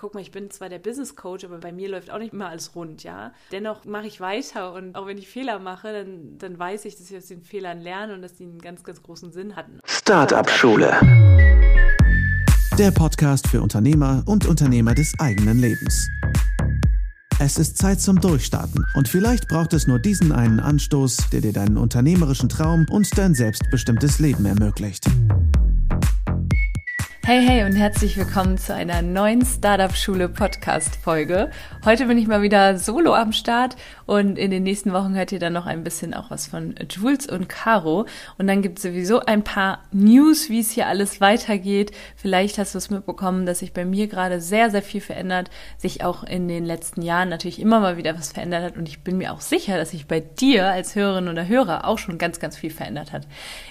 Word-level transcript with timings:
guck 0.00 0.14
mal, 0.14 0.20
ich 0.20 0.30
bin 0.30 0.50
zwar 0.50 0.70
der 0.70 0.78
Business 0.78 1.14
Coach, 1.14 1.44
aber 1.44 1.58
bei 1.58 1.72
mir 1.72 1.90
läuft 1.90 2.10
auch 2.10 2.18
nicht 2.18 2.32
immer 2.32 2.48
alles 2.48 2.74
rund, 2.74 3.02
ja. 3.02 3.32
Dennoch 3.52 3.84
mache 3.84 4.06
ich 4.06 4.18
weiter 4.20 4.72
und 4.72 4.96
auch 4.96 5.06
wenn 5.06 5.18
ich 5.18 5.28
Fehler 5.28 5.58
mache, 5.58 5.92
dann, 5.92 6.38
dann 6.38 6.58
weiß 6.58 6.86
ich, 6.86 6.96
dass 6.96 7.10
ich 7.10 7.16
aus 7.18 7.26
den 7.26 7.42
Fehlern 7.42 7.80
lerne 7.80 8.14
und 8.14 8.22
dass 8.22 8.34
die 8.34 8.44
einen 8.44 8.60
ganz, 8.60 8.82
ganz 8.82 9.02
großen 9.02 9.30
Sinn 9.30 9.56
hatten. 9.56 9.78
Startup 9.84 10.48
Schule. 10.48 10.98
Der 12.78 12.90
Podcast 12.92 13.46
für 13.48 13.60
Unternehmer 13.60 14.22
und 14.24 14.46
Unternehmer 14.46 14.94
des 14.94 15.12
eigenen 15.18 15.58
Lebens. 15.58 16.08
Es 17.38 17.58
ist 17.58 17.76
Zeit 17.76 18.00
zum 18.00 18.20
Durchstarten 18.20 18.86
und 18.94 19.06
vielleicht 19.06 19.48
braucht 19.48 19.74
es 19.74 19.86
nur 19.86 19.98
diesen 19.98 20.32
einen 20.32 20.60
Anstoß, 20.60 21.28
der 21.30 21.42
dir 21.42 21.52
deinen 21.52 21.76
unternehmerischen 21.76 22.48
Traum 22.48 22.86
und 22.90 23.16
dein 23.18 23.34
selbstbestimmtes 23.34 24.18
Leben 24.18 24.46
ermöglicht. 24.46 25.06
Hey, 27.32 27.46
hey 27.46 27.62
und 27.62 27.76
herzlich 27.76 28.16
willkommen 28.16 28.58
zu 28.58 28.74
einer 28.74 29.02
neuen 29.02 29.44
Startup 29.44 29.94
Schule 29.94 30.28
Podcast 30.28 30.96
Folge. 30.96 31.52
Heute 31.84 32.06
bin 32.06 32.18
ich 32.18 32.26
mal 32.26 32.42
wieder 32.42 32.76
solo 32.76 33.14
am 33.14 33.30
Start 33.32 33.76
und 34.10 34.38
in 34.38 34.50
den 34.50 34.64
nächsten 34.64 34.92
Wochen 34.92 35.14
hört 35.14 35.30
ihr 35.30 35.38
dann 35.38 35.52
noch 35.52 35.66
ein 35.66 35.84
bisschen 35.84 36.14
auch 36.14 36.32
was 36.32 36.48
von 36.48 36.74
Jules 36.90 37.28
und 37.28 37.48
Caro 37.48 38.06
und 38.38 38.48
dann 38.48 38.60
gibt 38.60 38.78
es 38.78 38.82
sowieso 38.82 39.20
ein 39.20 39.44
paar 39.44 39.84
News, 39.92 40.48
wie 40.48 40.58
es 40.58 40.72
hier 40.72 40.88
alles 40.88 41.20
weitergeht. 41.20 41.92
Vielleicht 42.16 42.58
hast 42.58 42.74
du 42.74 42.78
es 42.78 42.90
mitbekommen, 42.90 43.46
dass 43.46 43.60
sich 43.60 43.72
bei 43.72 43.84
mir 43.84 44.08
gerade 44.08 44.40
sehr, 44.40 44.68
sehr 44.68 44.82
viel 44.82 45.00
verändert, 45.00 45.48
sich 45.78 46.02
auch 46.02 46.24
in 46.24 46.48
den 46.48 46.64
letzten 46.64 47.02
Jahren 47.02 47.28
natürlich 47.28 47.60
immer 47.60 47.78
mal 47.78 47.98
wieder 47.98 48.18
was 48.18 48.32
verändert 48.32 48.64
hat 48.64 48.76
und 48.76 48.88
ich 48.88 49.04
bin 49.04 49.16
mir 49.16 49.32
auch 49.32 49.40
sicher, 49.40 49.76
dass 49.76 49.90
sich 49.90 50.08
bei 50.08 50.18
dir 50.18 50.66
als 50.66 50.96
Hörerin 50.96 51.28
oder 51.28 51.46
Hörer 51.46 51.86
auch 51.86 51.98
schon 51.98 52.18
ganz, 52.18 52.40
ganz 52.40 52.56
viel 52.56 52.70
verändert 52.70 53.12
hat. 53.12 53.28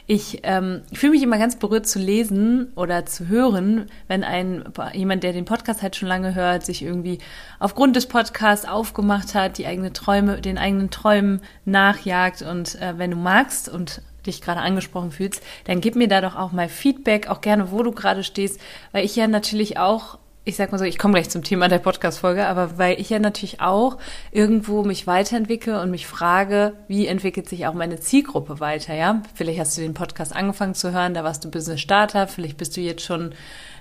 Ich 0.08 0.40
ähm, 0.44 0.84
fühle 0.94 1.12
mich 1.12 1.24
immer 1.24 1.38
ganz 1.38 1.58
berührt 1.58 1.86
zu 1.86 2.00
lesen 2.00 2.72
oder 2.78 3.06
zu 3.06 3.28
hören, 3.28 3.88
wenn 4.08 4.24
ein 4.24 4.64
jemand, 4.94 5.24
der 5.24 5.34
den 5.34 5.44
Podcast 5.44 5.82
halt 5.82 5.98
schon 5.98 6.08
lange 6.08 6.34
hört, 6.34 6.66
sich 6.66 6.82
irgendwie 6.82 7.18
aufgrund 7.60 7.98
des 7.98 8.06
Podcasts 8.06 8.66
aufgemacht 8.66 9.36
hat, 9.36 9.58
die 9.58 9.68
eigene 9.68 9.92
Träume, 9.92 10.29
den 10.38 10.58
eigenen 10.58 10.90
Träumen 10.90 11.42
nachjagt 11.66 12.42
und 12.42 12.76
äh, 12.82 12.98
wenn 12.98 13.12
du 13.12 13.18
magst 13.18 13.70
und 13.70 14.02
dich 14.26 14.42
gerade 14.42 14.60
angesprochen 14.60 15.12
fühlst, 15.12 15.42
dann 15.66 15.82
gib 15.82 15.96
mir 15.96 16.08
da 16.08 16.22
doch 16.22 16.36
auch 16.36 16.52
mal 16.52 16.70
Feedback, 16.70 17.28
auch 17.28 17.42
gerne, 17.42 17.72
wo 17.72 17.84
du 17.84 17.92
gerade 17.92 18.24
stehst, 18.24 18.60
weil 18.92 19.06
ich 19.06 19.16
ja 19.16 19.28
natürlich 19.28 19.78
auch 19.78 20.18
ich 20.46 20.56
sag 20.56 20.72
mal 20.72 20.80
so, 20.80 20.86
ich 20.86 20.98
komme 20.98 21.14
gleich 21.14 21.30
zum 21.30 21.44
Thema 21.44 21.68
der 21.68 21.78
Podcast-Folge, 21.78 22.48
aber 22.48 22.78
weil 22.80 23.00
ich 23.00 23.10
ja 23.10 23.20
natürlich 23.20 23.62
auch 23.62 23.98
irgendwo 24.32 24.84
mich 24.84 25.06
weiterentwickle 25.06 25.80
und 25.80 25.92
mich 25.92 26.08
frage, 26.08 26.74
wie 26.88 27.06
entwickelt 27.06 27.48
sich 27.48 27.68
auch 27.68 27.74
meine 27.74 28.00
Zielgruppe 28.00 28.60
weiter, 28.60 28.96
ja? 28.96 29.22
Vielleicht 29.36 29.60
hast 29.60 29.78
du 29.78 29.82
den 29.82 29.94
Podcast 29.94 30.36
angefangen 30.36 30.74
zu 30.74 30.92
hören, 30.92 31.14
da 31.14 31.24
warst 31.24 31.46
du 31.46 31.52
Business 31.52 31.82
Starter, 31.82 32.28
vielleicht 32.28 32.58
bist 32.58 32.76
du 32.76 32.82
jetzt 32.82 33.04
schon 33.04 33.34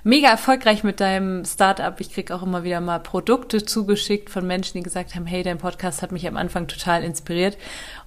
mega 0.05 0.29
erfolgreich 0.29 0.85
mit 0.85 1.01
deinem 1.01 1.45
Startup. 1.45 1.99
Ich 2.01 2.13
krieg 2.13 2.31
auch 2.31 2.43
immer 2.43 2.65
wieder 2.65 2.81
mal 2.81 2.99
Produkte 2.99 3.65
zugeschickt 3.65 4.31
von 4.31 4.47
Menschen, 4.47 4.79
die 4.79 4.83
gesagt 4.83 5.15
haben, 5.15 5.27
hey, 5.27 5.43
dein 5.43 5.59
Podcast 5.59 6.03
hat 6.03 6.13
mich 6.13 6.27
am 6.27 6.37
Anfang 6.37 6.69
total 6.69 7.03
inspiriert. 7.03 7.59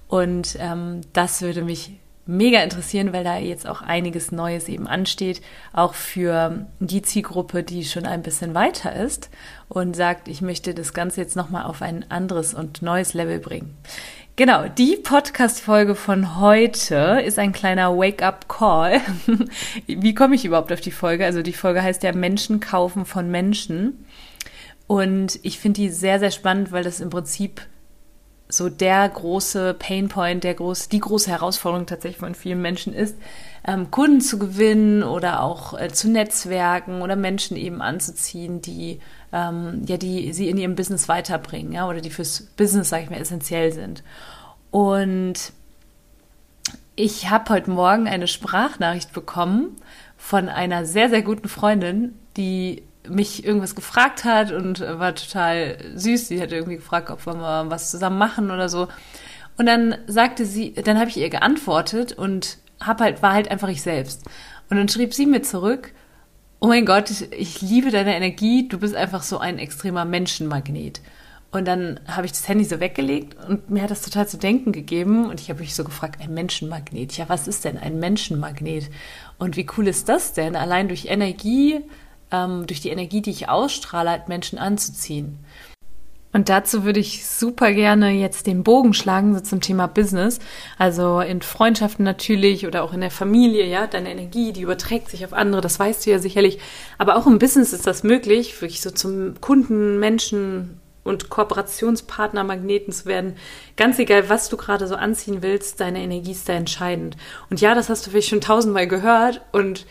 Und 0.08 0.56
ähm, 0.60 1.00
das 1.12 1.42
würde 1.42 1.62
mich 1.62 1.92
mega 2.26 2.62
interessieren, 2.62 3.12
weil 3.12 3.24
da 3.24 3.36
jetzt 3.36 3.66
auch 3.66 3.82
einiges 3.82 4.30
Neues 4.30 4.68
eben 4.68 4.86
ansteht, 4.86 5.42
auch 5.72 5.94
für 5.94 6.66
die 6.78 7.02
Zielgruppe, 7.02 7.62
die 7.62 7.84
schon 7.84 8.06
ein 8.06 8.22
bisschen 8.22 8.54
weiter 8.54 8.94
ist 8.94 9.28
und 9.68 9.96
sagt, 9.96 10.28
ich 10.28 10.40
möchte 10.40 10.74
das 10.74 10.94
Ganze 10.94 11.20
jetzt 11.20 11.34
nochmal 11.34 11.64
auf 11.64 11.82
ein 11.82 12.10
anderes 12.10 12.54
und 12.54 12.82
neues 12.82 13.14
Level 13.14 13.40
bringen. 13.40 13.76
Genau, 14.34 14.66
die 14.66 14.96
Podcast-Folge 14.96 15.94
von 15.94 16.40
heute 16.40 17.20
ist 17.22 17.38
ein 17.38 17.52
kleiner 17.52 17.94
Wake-up-Call. 17.98 19.02
Wie 19.86 20.14
komme 20.14 20.36
ich 20.36 20.46
überhaupt 20.46 20.72
auf 20.72 20.80
die 20.80 20.90
Folge? 20.90 21.26
Also 21.26 21.42
die 21.42 21.52
Folge 21.52 21.82
heißt 21.82 22.02
ja 22.02 22.12
Menschen 22.12 22.58
kaufen 22.58 23.04
von 23.04 23.30
Menschen. 23.30 24.06
Und 24.86 25.38
ich 25.42 25.58
finde 25.58 25.82
die 25.82 25.90
sehr, 25.90 26.18
sehr 26.18 26.30
spannend, 26.30 26.72
weil 26.72 26.82
das 26.82 27.00
im 27.00 27.10
Prinzip 27.10 27.60
so 28.52 28.68
der 28.68 29.08
große 29.08 29.74
Painpoint, 29.74 30.44
der 30.44 30.54
groß, 30.54 30.88
die 30.88 31.00
große 31.00 31.30
Herausforderung 31.30 31.86
tatsächlich 31.86 32.20
von 32.20 32.34
vielen 32.34 32.60
Menschen 32.60 32.92
ist, 32.92 33.16
ähm, 33.66 33.90
Kunden 33.90 34.20
zu 34.20 34.38
gewinnen 34.38 35.02
oder 35.02 35.42
auch 35.42 35.78
äh, 35.78 35.88
zu 35.88 36.10
Netzwerken 36.10 37.00
oder 37.00 37.16
Menschen 37.16 37.56
eben 37.56 37.80
anzuziehen, 37.80 38.60
die 38.60 39.00
ähm, 39.32 39.82
ja 39.86 39.96
die 39.96 40.32
sie 40.34 40.50
in 40.50 40.58
ihrem 40.58 40.74
Business 40.74 41.08
weiterbringen, 41.08 41.72
ja 41.72 41.88
oder 41.88 42.02
die 42.02 42.10
fürs 42.10 42.42
Business 42.56 42.90
sage 42.90 43.04
ich 43.04 43.10
mal 43.10 43.20
essentiell 43.20 43.72
sind. 43.72 44.02
Und 44.70 45.52
ich 46.94 47.30
habe 47.30 47.54
heute 47.54 47.70
Morgen 47.70 48.06
eine 48.06 48.26
Sprachnachricht 48.26 49.14
bekommen 49.14 49.76
von 50.18 50.50
einer 50.50 50.84
sehr 50.84 51.08
sehr 51.08 51.22
guten 51.22 51.48
Freundin, 51.48 52.18
die 52.36 52.82
mich 53.08 53.44
irgendwas 53.44 53.74
gefragt 53.74 54.24
hat 54.24 54.52
und 54.52 54.80
war 54.80 55.14
total 55.14 55.78
süß. 55.94 56.28
Sie 56.28 56.40
hatte 56.40 56.54
irgendwie 56.54 56.76
gefragt, 56.76 57.10
ob 57.10 57.26
wir 57.26 57.34
mal 57.34 57.70
was 57.70 57.90
zusammen 57.90 58.18
machen 58.18 58.50
oder 58.50 58.68
so. 58.68 58.88
Und 59.58 59.66
dann 59.66 59.96
sagte 60.06 60.46
sie, 60.46 60.72
dann 60.72 60.98
habe 60.98 61.10
ich 61.10 61.16
ihr 61.16 61.30
geantwortet 61.30 62.12
und 62.12 62.58
hab 62.80 63.00
halt, 63.00 63.22
war 63.22 63.32
halt 63.32 63.50
einfach 63.50 63.68
ich 63.68 63.82
selbst. 63.82 64.24
Und 64.70 64.76
dann 64.76 64.88
schrieb 64.88 65.14
sie 65.14 65.26
mir 65.26 65.42
zurück, 65.42 65.92
oh 66.60 66.68
mein 66.68 66.86
Gott, 66.86 67.10
ich 67.32 67.60
liebe 67.60 67.90
deine 67.90 68.14
Energie, 68.16 68.68
du 68.68 68.78
bist 68.78 68.94
einfach 68.94 69.22
so 69.22 69.38
ein 69.38 69.58
extremer 69.58 70.04
Menschenmagnet. 70.04 71.00
Und 71.50 71.66
dann 71.66 72.00
habe 72.06 72.24
ich 72.24 72.32
das 72.32 72.48
Handy 72.48 72.64
so 72.64 72.80
weggelegt 72.80 73.36
und 73.46 73.68
mir 73.68 73.82
hat 73.82 73.90
das 73.90 74.00
total 74.00 74.26
zu 74.26 74.38
denken 74.38 74.72
gegeben. 74.72 75.26
Und 75.28 75.38
ich 75.38 75.50
habe 75.50 75.60
mich 75.60 75.74
so 75.74 75.84
gefragt, 75.84 76.22
ein 76.22 76.32
Menschenmagnet. 76.32 77.16
Ja, 77.18 77.28
was 77.28 77.46
ist 77.46 77.66
denn 77.66 77.76
ein 77.76 77.98
Menschenmagnet? 77.98 78.88
Und 79.38 79.56
wie 79.56 79.66
cool 79.76 79.86
ist 79.86 80.08
das 80.08 80.32
denn? 80.32 80.56
Allein 80.56 80.88
durch 80.88 81.06
Energie 81.06 81.80
ähm, 82.32 82.66
durch 82.66 82.80
die 82.80 82.90
Energie, 82.90 83.22
die 83.22 83.30
ich 83.30 83.48
ausstrahle, 83.48 84.10
halt 84.10 84.28
Menschen 84.28 84.58
anzuziehen. 84.58 85.38
Und 86.32 86.48
dazu 86.48 86.84
würde 86.84 86.98
ich 86.98 87.26
super 87.26 87.72
gerne 87.72 88.10
jetzt 88.12 88.46
den 88.46 88.64
Bogen 88.64 88.94
schlagen, 88.94 89.34
so 89.34 89.40
zum 89.40 89.60
Thema 89.60 89.86
Business. 89.86 90.38
Also 90.78 91.20
in 91.20 91.42
Freundschaften 91.42 92.04
natürlich 92.04 92.66
oder 92.66 92.82
auch 92.82 92.94
in 92.94 93.02
der 93.02 93.10
Familie, 93.10 93.66
ja, 93.66 93.86
deine 93.86 94.10
Energie, 94.10 94.52
die 94.52 94.62
überträgt 94.62 95.10
sich 95.10 95.24
auf 95.26 95.34
andere, 95.34 95.60
das 95.60 95.78
weißt 95.78 96.06
du 96.06 96.10
ja 96.10 96.18
sicherlich. 96.18 96.58
Aber 96.96 97.16
auch 97.16 97.26
im 97.26 97.38
Business 97.38 97.74
ist 97.74 97.86
das 97.86 98.02
möglich, 98.02 98.60
wirklich 98.62 98.80
so 98.80 98.90
zum 98.90 99.40
Kunden, 99.42 99.98
Menschen 99.98 100.80
und 101.04 101.28
Kooperationspartner 101.28 102.44
Magneten 102.44 102.92
zu 102.92 103.06
werden. 103.06 103.34
Ganz 103.76 103.98
egal, 103.98 104.30
was 104.30 104.48
du 104.48 104.56
gerade 104.56 104.86
so 104.86 104.94
anziehen 104.94 105.42
willst, 105.42 105.80
deine 105.80 106.00
Energie 106.00 106.30
ist 106.30 106.48
da 106.48 106.54
entscheidend. 106.54 107.16
Und 107.50 107.60
ja, 107.60 107.74
das 107.74 107.90
hast 107.90 108.06
du 108.06 108.10
vielleicht 108.10 108.28
schon 108.28 108.40
tausendmal 108.40 108.86
gehört 108.86 109.42
und 109.52 109.84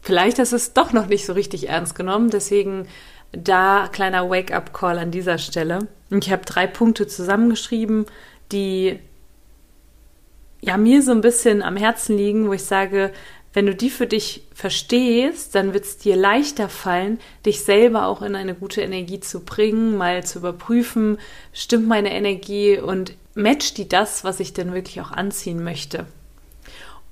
vielleicht 0.00 0.38
hast 0.38 0.52
du 0.52 0.56
es 0.56 0.72
doch 0.72 0.92
noch 0.92 1.06
nicht 1.06 1.26
so 1.26 1.32
richtig 1.32 1.68
ernst 1.68 1.94
genommen. 1.94 2.30
Deswegen 2.30 2.86
da 3.32 3.88
kleiner 3.90 4.28
Wake-up-Call 4.28 4.98
an 4.98 5.10
dieser 5.10 5.38
Stelle. 5.38 5.88
Ich 6.10 6.30
habe 6.30 6.44
drei 6.44 6.66
Punkte 6.66 7.06
zusammengeschrieben, 7.06 8.06
die 8.52 8.98
ja 10.60 10.76
mir 10.76 11.02
so 11.02 11.12
ein 11.12 11.20
bisschen 11.20 11.62
am 11.62 11.76
Herzen 11.76 12.16
liegen, 12.16 12.48
wo 12.48 12.52
ich 12.52 12.64
sage, 12.64 13.12
wenn 13.52 13.66
du 13.66 13.74
die 13.74 13.90
für 13.90 14.06
dich 14.06 14.46
verstehst, 14.54 15.54
dann 15.54 15.74
wird 15.74 15.84
es 15.84 15.98
dir 15.98 16.14
leichter 16.14 16.68
fallen, 16.68 17.18
dich 17.44 17.64
selber 17.64 18.06
auch 18.06 18.22
in 18.22 18.36
eine 18.36 18.54
gute 18.54 18.80
Energie 18.80 19.18
zu 19.18 19.40
bringen, 19.40 19.96
mal 19.96 20.24
zu 20.24 20.38
überprüfen, 20.38 21.18
stimmt 21.52 21.88
meine 21.88 22.12
Energie 22.12 22.78
und 22.78 23.14
matcht 23.34 23.78
die 23.78 23.88
das, 23.88 24.22
was 24.22 24.38
ich 24.38 24.52
denn 24.52 24.72
wirklich 24.72 25.00
auch 25.00 25.10
anziehen 25.10 25.64
möchte. 25.64 26.06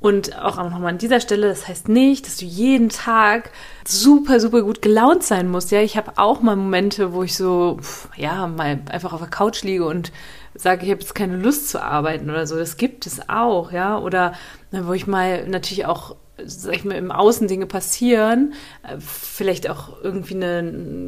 Und 0.01 0.39
auch 0.39 0.57
nochmal 0.57 0.93
an 0.93 0.99
dieser 0.99 1.21
Stelle, 1.21 1.49
das 1.49 1.67
heißt 1.67 1.89
nicht, 1.89 2.27
dass 2.27 2.37
du 2.37 2.45
jeden 2.45 2.89
Tag 2.89 3.51
super, 3.85 4.39
super 4.39 4.63
gut 4.63 4.81
gelaunt 4.81 5.25
sein 5.25 5.49
musst. 5.49 5.73
Ja, 5.73 5.81
ich 5.81 5.97
habe 5.97 6.13
auch 6.17 6.41
mal 6.41 6.55
Momente, 6.55 7.13
wo 7.13 7.25
ich 7.25 7.37
so, 7.37 7.81
ja, 8.17 8.47
mal 8.47 8.81
einfach 8.91 9.13
auf 9.13 9.21
der 9.21 9.29
Couch 9.29 9.65
liege 9.65 9.85
und 9.85 10.13
sage, 10.55 10.85
ich 10.85 10.93
habe 10.93 11.01
jetzt 11.01 11.17
keine 11.17 11.37
Lust 11.37 11.69
zu 11.69 11.83
arbeiten 11.83 12.31
oder 12.31 12.47
so. 12.47 12.57
Das 12.57 12.77
gibt 12.77 13.07
es 13.07 13.29
auch, 13.29 13.73
ja. 13.73 13.99
Oder 13.99 14.35
wo 14.71 14.93
ich 14.93 15.09
mal 15.09 15.49
natürlich 15.49 15.87
auch, 15.87 16.15
sag 16.45 16.77
ich 16.77 16.85
mal, 16.85 16.95
im 16.95 17.11
Außen 17.11 17.49
Dinge 17.49 17.67
passieren, 17.67 18.55
äh, 18.85 18.99
vielleicht 19.01 19.69
auch 19.69 20.01
irgendwie 20.01 20.37
eine, 20.37 20.61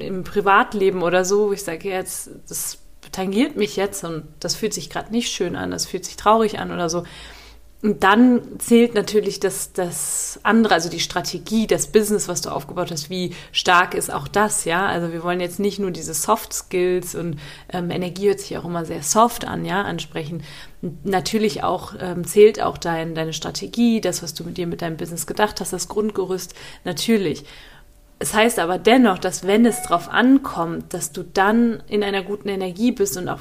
im 0.02 0.24
Privatleben 0.24 1.02
oder 1.02 1.24
so, 1.24 1.48
wo 1.48 1.52
ich 1.52 1.62
sage, 1.62 1.88
jetzt, 1.88 2.30
das 2.48 2.78
tangiert 3.12 3.54
mich 3.54 3.76
jetzt 3.76 4.02
und 4.02 4.24
das 4.40 4.56
fühlt 4.56 4.74
sich 4.74 4.90
gerade 4.90 5.12
nicht 5.12 5.30
schön 5.30 5.54
an, 5.54 5.70
das 5.70 5.86
fühlt 5.86 6.04
sich 6.04 6.16
traurig 6.16 6.58
an 6.58 6.72
oder 6.72 6.88
so 6.88 7.04
und 7.82 8.04
dann 8.04 8.42
zählt 8.58 8.94
natürlich 8.94 9.40
das, 9.40 9.72
das 9.72 10.38
andere, 10.42 10.74
also 10.74 10.90
die 10.90 11.00
Strategie, 11.00 11.66
das 11.66 11.86
Business, 11.86 12.28
was 12.28 12.42
du 12.42 12.50
aufgebaut 12.50 12.90
hast, 12.90 13.08
wie 13.08 13.34
stark 13.52 13.94
ist 13.94 14.12
auch 14.12 14.28
das, 14.28 14.66
ja? 14.66 14.86
Also 14.86 15.12
wir 15.12 15.22
wollen 15.22 15.40
jetzt 15.40 15.58
nicht 15.58 15.78
nur 15.78 15.90
diese 15.90 16.12
Soft 16.12 16.52
Skills 16.52 17.14
und 17.14 17.38
ähm, 17.72 17.90
Energie 17.90 18.28
hört 18.28 18.40
sich 18.40 18.58
auch 18.58 18.66
immer 18.66 18.84
sehr 18.84 19.02
soft 19.02 19.46
an, 19.46 19.64
ja, 19.64 19.80
ansprechen. 19.80 20.42
Natürlich 21.04 21.62
auch 21.62 21.94
ähm, 21.98 22.26
zählt 22.26 22.60
auch 22.60 22.76
dein, 22.76 23.14
deine 23.14 23.32
Strategie, 23.32 24.02
das, 24.02 24.22
was 24.22 24.34
du 24.34 24.44
mit 24.44 24.58
dir 24.58 24.66
mit 24.66 24.82
deinem 24.82 24.98
Business 24.98 25.26
gedacht 25.26 25.58
hast, 25.62 25.72
das 25.72 25.88
Grundgerüst, 25.88 26.54
natürlich. 26.84 27.46
Es 28.18 28.34
heißt 28.34 28.58
aber 28.58 28.76
dennoch, 28.76 29.16
dass 29.16 29.46
wenn 29.46 29.64
es 29.64 29.82
drauf 29.84 30.10
ankommt, 30.10 30.92
dass 30.92 31.12
du 31.12 31.22
dann 31.22 31.82
in 31.88 32.04
einer 32.04 32.22
guten 32.22 32.50
Energie 32.50 32.92
bist 32.92 33.16
und 33.16 33.30
auch 33.30 33.40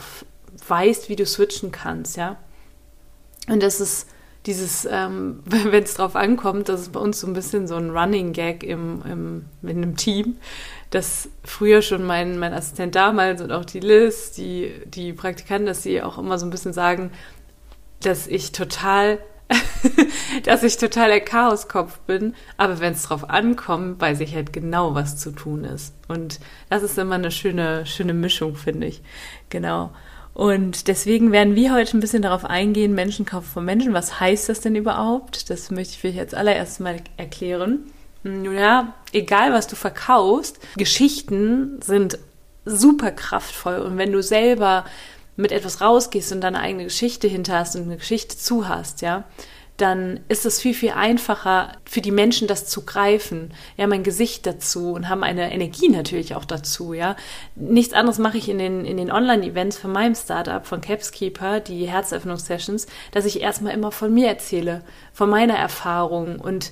weißt, 0.66 1.10
wie 1.10 1.18
du 1.18 1.26
switchen 1.26 1.74
kannst, 1.74 2.16
ja. 2.16 2.38
Und 3.50 3.62
das 3.62 3.82
ist 3.82 4.08
dieses, 4.46 4.88
ähm, 4.90 5.40
wenn 5.46 5.84
es 5.84 5.96
drauf 5.96 6.16
ankommt, 6.16 6.70
das 6.70 6.82
ist 6.82 6.92
bei 6.92 7.00
uns 7.00 7.20
so 7.20 7.28
ein 7.28 7.34
bisschen 7.34 7.68
so 7.68 7.76
ein 7.76 7.92
Running 7.92 8.34
Gag 8.34 8.64
im, 8.64 9.02
im, 9.06 9.46
in 9.62 9.78
einem 9.78 9.96
Team, 9.96 10.38
dass 10.90 11.30
früher 11.44 11.82
schon 11.82 12.04
mein, 12.04 12.40
mein 12.40 12.54
Assistent 12.54 12.96
damals 12.96 13.42
und 13.42 13.52
auch 13.52 13.66
die 13.66 13.80
Liz, 13.80 14.32
die, 14.32 14.74
die 14.86 15.14
Praktikanten, 15.14 15.68
dass 15.68 15.84
sie 15.84 16.02
auch 16.02 16.18
immer 16.18 16.38
so 16.38 16.46
ein 16.46 16.52
bisschen 16.52 16.74
sagen, 16.74 17.12
dass 18.02 18.28
ich 18.28 18.52
total 18.52 19.20
dass 20.44 20.62
ich 20.62 20.78
total 20.78 21.10
der 21.10 21.22
Chaoskopf 21.22 21.98
bin, 22.02 22.36
aber 22.58 22.80
wenn 22.80 22.94
es 22.94 23.04
drauf 23.04 23.30
ankommt, 23.30 24.00
weiß 24.00 24.20
ich 24.20 24.36
halt 24.36 24.54
genau, 24.54 24.94
was 24.94 25.18
zu 25.18 25.32
tun 25.32 25.64
ist. 25.64 25.96
Und 26.08 26.40
das 26.70 26.84
ist 26.84 27.00
immer 27.00 27.16
eine 27.16 27.32
schöne, 27.32 27.86
schöne 27.88 28.14
Mischung, 28.14 28.56
finde 28.56 28.86
ich. 28.86 29.02
Genau. 29.50 29.92
Und 30.40 30.88
deswegen 30.88 31.34
werden 31.34 31.54
wir 31.56 31.74
heute 31.74 31.98
ein 31.98 32.00
bisschen 32.00 32.22
darauf 32.22 32.46
eingehen, 32.46 32.96
Menschen 32.96 33.26
kaufen 33.26 33.50
von 33.52 33.66
Menschen. 33.66 33.94
Was 33.94 34.22
heißt 34.22 34.48
das 34.48 34.62
denn 34.62 34.74
überhaupt? 34.74 35.50
Das 35.50 35.70
möchte 35.70 35.96
ich 35.96 36.00
vielleicht 36.00 36.20
als 36.20 36.34
allererstes 36.34 36.80
mal 36.80 36.96
erklären. 37.18 37.92
Ja, 38.24 38.94
egal 39.12 39.52
was 39.52 39.68
du 39.68 39.76
verkaufst, 39.76 40.58
Geschichten 40.78 41.82
sind 41.82 42.20
super 42.64 43.12
kraftvoll. 43.12 43.80
Und 43.80 43.98
wenn 43.98 44.14
du 44.14 44.24
selber 44.24 44.86
mit 45.36 45.52
etwas 45.52 45.82
rausgehst 45.82 46.32
und 46.32 46.40
deine 46.40 46.62
eigene 46.62 46.86
Geschichte 46.86 47.28
hinter 47.28 47.60
hast 47.60 47.76
und 47.76 47.82
eine 47.82 47.98
Geschichte 47.98 48.38
zu 48.38 48.70
hast, 48.70 49.02
ja, 49.02 49.26
dann 49.82 50.20
ist 50.28 50.46
es 50.46 50.62
viel, 50.62 50.74
viel 50.74 50.92
einfacher 50.92 51.74
für 51.86 52.02
die 52.02 52.12
Menschen, 52.12 52.48
das 52.48 52.66
zu 52.66 52.86
greifen. 52.86 53.54
Ja, 53.78 53.88
mein 53.88 54.04
Gesicht 54.04 54.46
dazu 54.46 54.92
und 54.92 55.10
haben 55.10 55.24
eine 55.24 55.52
Energie 55.54 55.90
natürlich 55.90 56.36
auch 56.36 56.46
dazu, 56.46 56.94
ja. 56.94 57.16
Nichts 57.56 57.94
anderes 57.94 58.20
mache 58.20 58.38
ich 58.38 58.50
in 58.50 58.58
den, 58.58 58.86
in 58.86 58.98
den 58.98 59.12
Online-Events 59.12 59.78
von 59.78 59.92
meinem 59.92 60.16
Startup, 60.16 60.66
von 60.66 60.82
Capskeeper, 60.82 61.60
die 61.60 61.88
Herzöffnungssessions, 61.88 62.88
dass 63.12 63.26
ich 63.26 63.42
erstmal 63.42 63.74
immer 63.74 63.92
von 63.92 64.14
mir 64.14 64.28
erzähle, 64.28 64.84
von 65.14 65.30
meiner 65.30 65.56
Erfahrung 65.56 66.40
und 66.40 66.72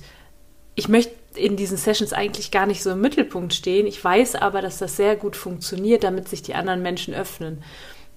ich 0.74 0.88
möchte 0.88 1.14
in 1.34 1.56
diesen 1.56 1.76
Sessions 1.76 2.12
eigentlich 2.12 2.50
gar 2.50 2.66
nicht 2.66 2.82
so 2.82 2.90
im 2.90 3.00
Mittelpunkt 3.00 3.52
stehen. 3.52 3.86
Ich 3.86 4.02
weiß 4.02 4.36
aber, 4.36 4.62
dass 4.62 4.78
das 4.78 4.96
sehr 4.96 5.16
gut 5.16 5.36
funktioniert, 5.36 6.04
damit 6.04 6.28
sich 6.28 6.42
die 6.42 6.54
anderen 6.54 6.82
Menschen 6.82 7.14
öffnen. 7.14 7.62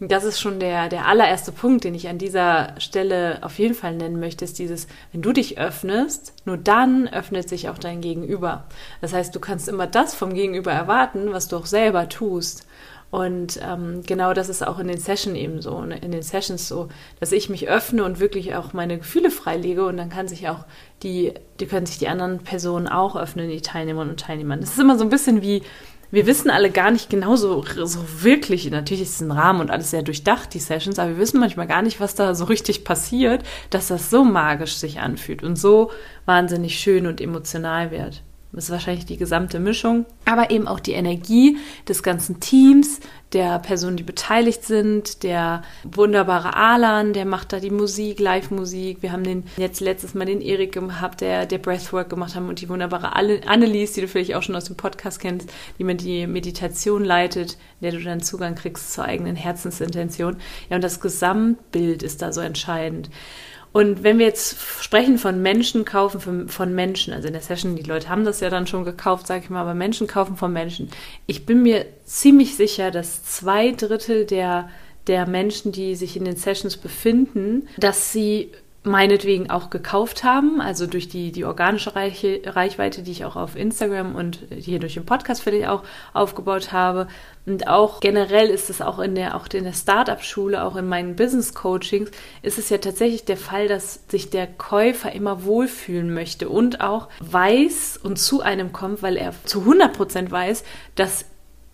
Das 0.03 0.23
ist 0.23 0.39
schon 0.39 0.59
der, 0.59 0.89
der 0.89 1.05
allererste 1.05 1.51
Punkt, 1.51 1.83
den 1.83 1.93
ich 1.93 2.09
an 2.09 2.17
dieser 2.17 2.73
Stelle 2.79 3.37
auf 3.43 3.59
jeden 3.59 3.75
Fall 3.75 3.95
nennen 3.95 4.19
möchte, 4.19 4.43
ist 4.43 4.57
dieses, 4.57 4.87
wenn 5.11 5.21
du 5.21 5.31
dich 5.31 5.59
öffnest, 5.59 6.33
nur 6.43 6.57
dann 6.57 7.07
öffnet 7.07 7.47
sich 7.47 7.69
auch 7.69 7.77
dein 7.77 8.01
Gegenüber. 8.01 8.63
Das 8.99 9.13
heißt, 9.13 9.35
du 9.35 9.39
kannst 9.39 9.69
immer 9.69 9.85
das 9.85 10.15
vom 10.15 10.33
Gegenüber 10.33 10.71
erwarten, 10.71 11.33
was 11.33 11.49
du 11.49 11.57
auch 11.57 11.67
selber 11.67 12.09
tust. 12.09 12.65
Und 13.11 13.59
ähm, 13.61 14.01
genau 14.03 14.33
das 14.33 14.49
ist 14.49 14.65
auch 14.65 14.79
in 14.79 14.87
den 14.87 14.97
Sessions 14.97 15.37
eben 15.37 15.61
so, 15.61 15.81
ne, 15.81 15.99
in 15.99 16.11
den 16.11 16.23
Sessions 16.23 16.67
so, 16.67 16.87
dass 17.19 17.31
ich 17.31 17.49
mich 17.49 17.69
öffne 17.69 18.03
und 18.03 18.19
wirklich 18.19 18.55
auch 18.55 18.73
meine 18.73 18.97
Gefühle 18.97 19.29
freilege 19.29 19.85
und 19.85 19.97
dann 19.97 20.09
kann 20.09 20.27
sich 20.27 20.49
auch 20.49 20.65
die, 21.03 21.33
die 21.59 21.67
können 21.67 21.85
sich 21.85 21.99
die 21.99 22.07
anderen 22.07 22.39
Personen 22.39 22.87
auch 22.87 23.15
öffnen, 23.15 23.49
die 23.49 23.61
Teilnehmerinnen 23.61 24.13
und 24.13 24.19
Teilnehmer. 24.19 24.57
Das 24.57 24.71
ist 24.71 24.79
immer 24.79 24.97
so 24.97 25.03
ein 25.03 25.09
bisschen 25.09 25.41
wie, 25.41 25.61
wir 26.11 26.27
wissen 26.27 26.49
alle 26.49 26.69
gar 26.69 26.91
nicht 26.91 27.09
genau 27.09 27.35
so, 27.35 27.63
so 27.63 27.99
wirklich, 28.21 28.69
natürlich 28.69 29.03
ist 29.03 29.15
es 29.15 29.21
ein 29.21 29.31
Rahmen 29.31 29.61
und 29.61 29.71
alles 29.71 29.91
sehr 29.91 30.03
durchdacht, 30.03 30.53
die 30.53 30.59
Sessions, 30.59 30.99
aber 30.99 31.11
wir 31.11 31.17
wissen 31.17 31.39
manchmal 31.39 31.67
gar 31.67 31.81
nicht, 31.81 31.99
was 31.99 32.15
da 32.15 32.35
so 32.35 32.45
richtig 32.45 32.83
passiert, 32.83 33.43
dass 33.69 33.87
das 33.87 34.09
so 34.09 34.23
magisch 34.23 34.75
sich 34.75 34.99
anfühlt 34.99 35.43
und 35.43 35.55
so 35.57 35.91
wahnsinnig 36.25 36.79
schön 36.79 37.07
und 37.07 37.21
emotional 37.21 37.91
wird. 37.91 38.23
Das 38.53 38.65
ist 38.65 38.71
wahrscheinlich 38.71 39.05
die 39.05 39.17
gesamte 39.17 39.59
Mischung, 39.59 40.05
aber 40.25 40.51
eben 40.51 40.67
auch 40.67 40.81
die 40.81 40.91
Energie 40.91 41.57
des 41.87 42.03
ganzen 42.03 42.41
Teams, 42.41 42.99
der 43.31 43.59
Personen, 43.59 43.95
die 43.95 44.03
beteiligt 44.03 44.65
sind, 44.65 45.23
der 45.23 45.63
wunderbare 45.83 46.53
Alan, 46.55 47.13
der 47.13 47.25
macht 47.25 47.53
da 47.53 47.59
die 47.61 47.69
Musik, 47.69 48.19
Live-Musik. 48.19 48.97
Wir 49.01 49.13
haben 49.13 49.23
den 49.23 49.45
jetzt 49.55 49.79
letztes 49.79 50.13
Mal 50.13 50.25
den 50.25 50.41
Erik 50.41 50.73
gehabt, 50.73 51.21
der, 51.21 51.45
der 51.45 51.59
Breathwork 51.59 52.09
gemacht 52.09 52.35
haben 52.35 52.49
und 52.49 52.59
die 52.59 52.67
wunderbare 52.67 53.15
Annelies, 53.15 53.93
die 53.93 54.01
du 54.01 54.09
vielleicht 54.09 54.35
auch 54.35 54.43
schon 54.43 54.55
aus 54.55 54.65
dem 54.65 54.75
Podcast 54.75 55.21
kennst, 55.21 55.49
die 55.79 55.85
mir 55.85 55.95
die 55.95 56.27
Meditation 56.27 57.05
leitet, 57.05 57.53
in 57.79 57.89
der 57.89 57.91
du 57.91 58.03
dann 58.03 58.21
Zugang 58.21 58.55
kriegst 58.55 58.91
zur 58.91 59.05
eigenen 59.05 59.37
Herzensintention. 59.37 60.35
Ja, 60.69 60.75
und 60.75 60.83
das 60.83 60.99
Gesamtbild 60.99 62.03
ist 62.03 62.21
da 62.21 62.33
so 62.33 62.41
entscheidend. 62.41 63.09
Und 63.73 64.03
wenn 64.03 64.19
wir 64.19 64.25
jetzt 64.25 64.57
sprechen 64.81 65.17
von 65.17 65.41
Menschen 65.41 65.85
kaufen 65.85 66.49
von, 66.49 66.75
Menschen, 66.75 67.13
also 67.13 67.27
in 67.27 67.33
der 67.33 67.41
Session, 67.41 67.75
die 67.75 67.83
Leute 67.83 68.09
haben 68.09 68.25
das 68.25 68.41
ja 68.41 68.49
dann 68.49 68.67
schon 68.67 68.83
gekauft, 68.83 69.27
sage 69.27 69.43
ich 69.45 69.49
mal, 69.49 69.61
aber 69.61 69.73
Menschen 69.73 70.07
kaufen 70.07 70.35
von 70.35 70.51
Menschen. 70.51 70.89
Ich 71.25 71.45
bin 71.45 71.63
mir 71.63 71.85
ziemlich 72.03 72.55
sicher, 72.55 72.91
dass 72.91 73.23
zwei 73.23 73.71
Drittel 73.71 74.25
der, 74.25 74.69
der 75.07 75.25
Menschen, 75.25 75.71
die 75.71 75.95
sich 75.95 76.17
in 76.17 76.25
den 76.25 76.35
Sessions 76.35 76.75
befinden, 76.75 77.69
dass 77.77 78.11
sie 78.11 78.51
meinetwegen 78.83 79.51
auch 79.51 79.69
gekauft 79.69 80.23
haben, 80.23 80.59
also 80.59 80.87
durch 80.87 81.07
die, 81.07 81.31
die 81.31 81.45
organische 81.45 81.95
Reichweite, 81.95 83.03
die 83.03 83.11
ich 83.11 83.25
auch 83.25 83.35
auf 83.35 83.55
Instagram 83.55 84.15
und 84.15 84.39
hier 84.49 84.79
durch 84.79 84.95
den 84.95 85.05
Podcast 85.05 85.43
vielleicht 85.43 85.67
auch 85.67 85.83
aufgebaut 86.13 86.71
habe. 86.71 87.07
Und 87.45 87.67
auch 87.67 87.99
generell 87.99 88.49
ist 88.49 88.71
es 88.71 88.81
auch 88.81 88.97
in 88.97 89.13
der, 89.13 89.35
auch 89.35 89.47
in 89.53 89.65
der 89.65 89.73
Startup-Schule, 89.73 90.63
auch 90.63 90.75
in 90.75 90.87
meinen 90.87 91.15
Business-Coachings, 91.15 92.09
ist 92.41 92.57
es 92.57 92.69
ja 92.69 92.79
tatsächlich 92.79 93.23
der 93.23 93.37
Fall, 93.37 93.67
dass 93.67 93.99
sich 94.07 94.31
der 94.31 94.47
Käufer 94.47 95.11
immer 95.11 95.43
wohlfühlen 95.43 96.11
möchte 96.11 96.49
und 96.49 96.81
auch 96.81 97.07
weiß 97.19 97.99
und 98.01 98.17
zu 98.17 98.41
einem 98.41 98.73
kommt, 98.73 99.03
weil 99.03 99.15
er 99.15 99.33
zu 99.45 99.59
100 99.59 99.93
Prozent 99.93 100.31
weiß, 100.31 100.63
dass 100.95 101.25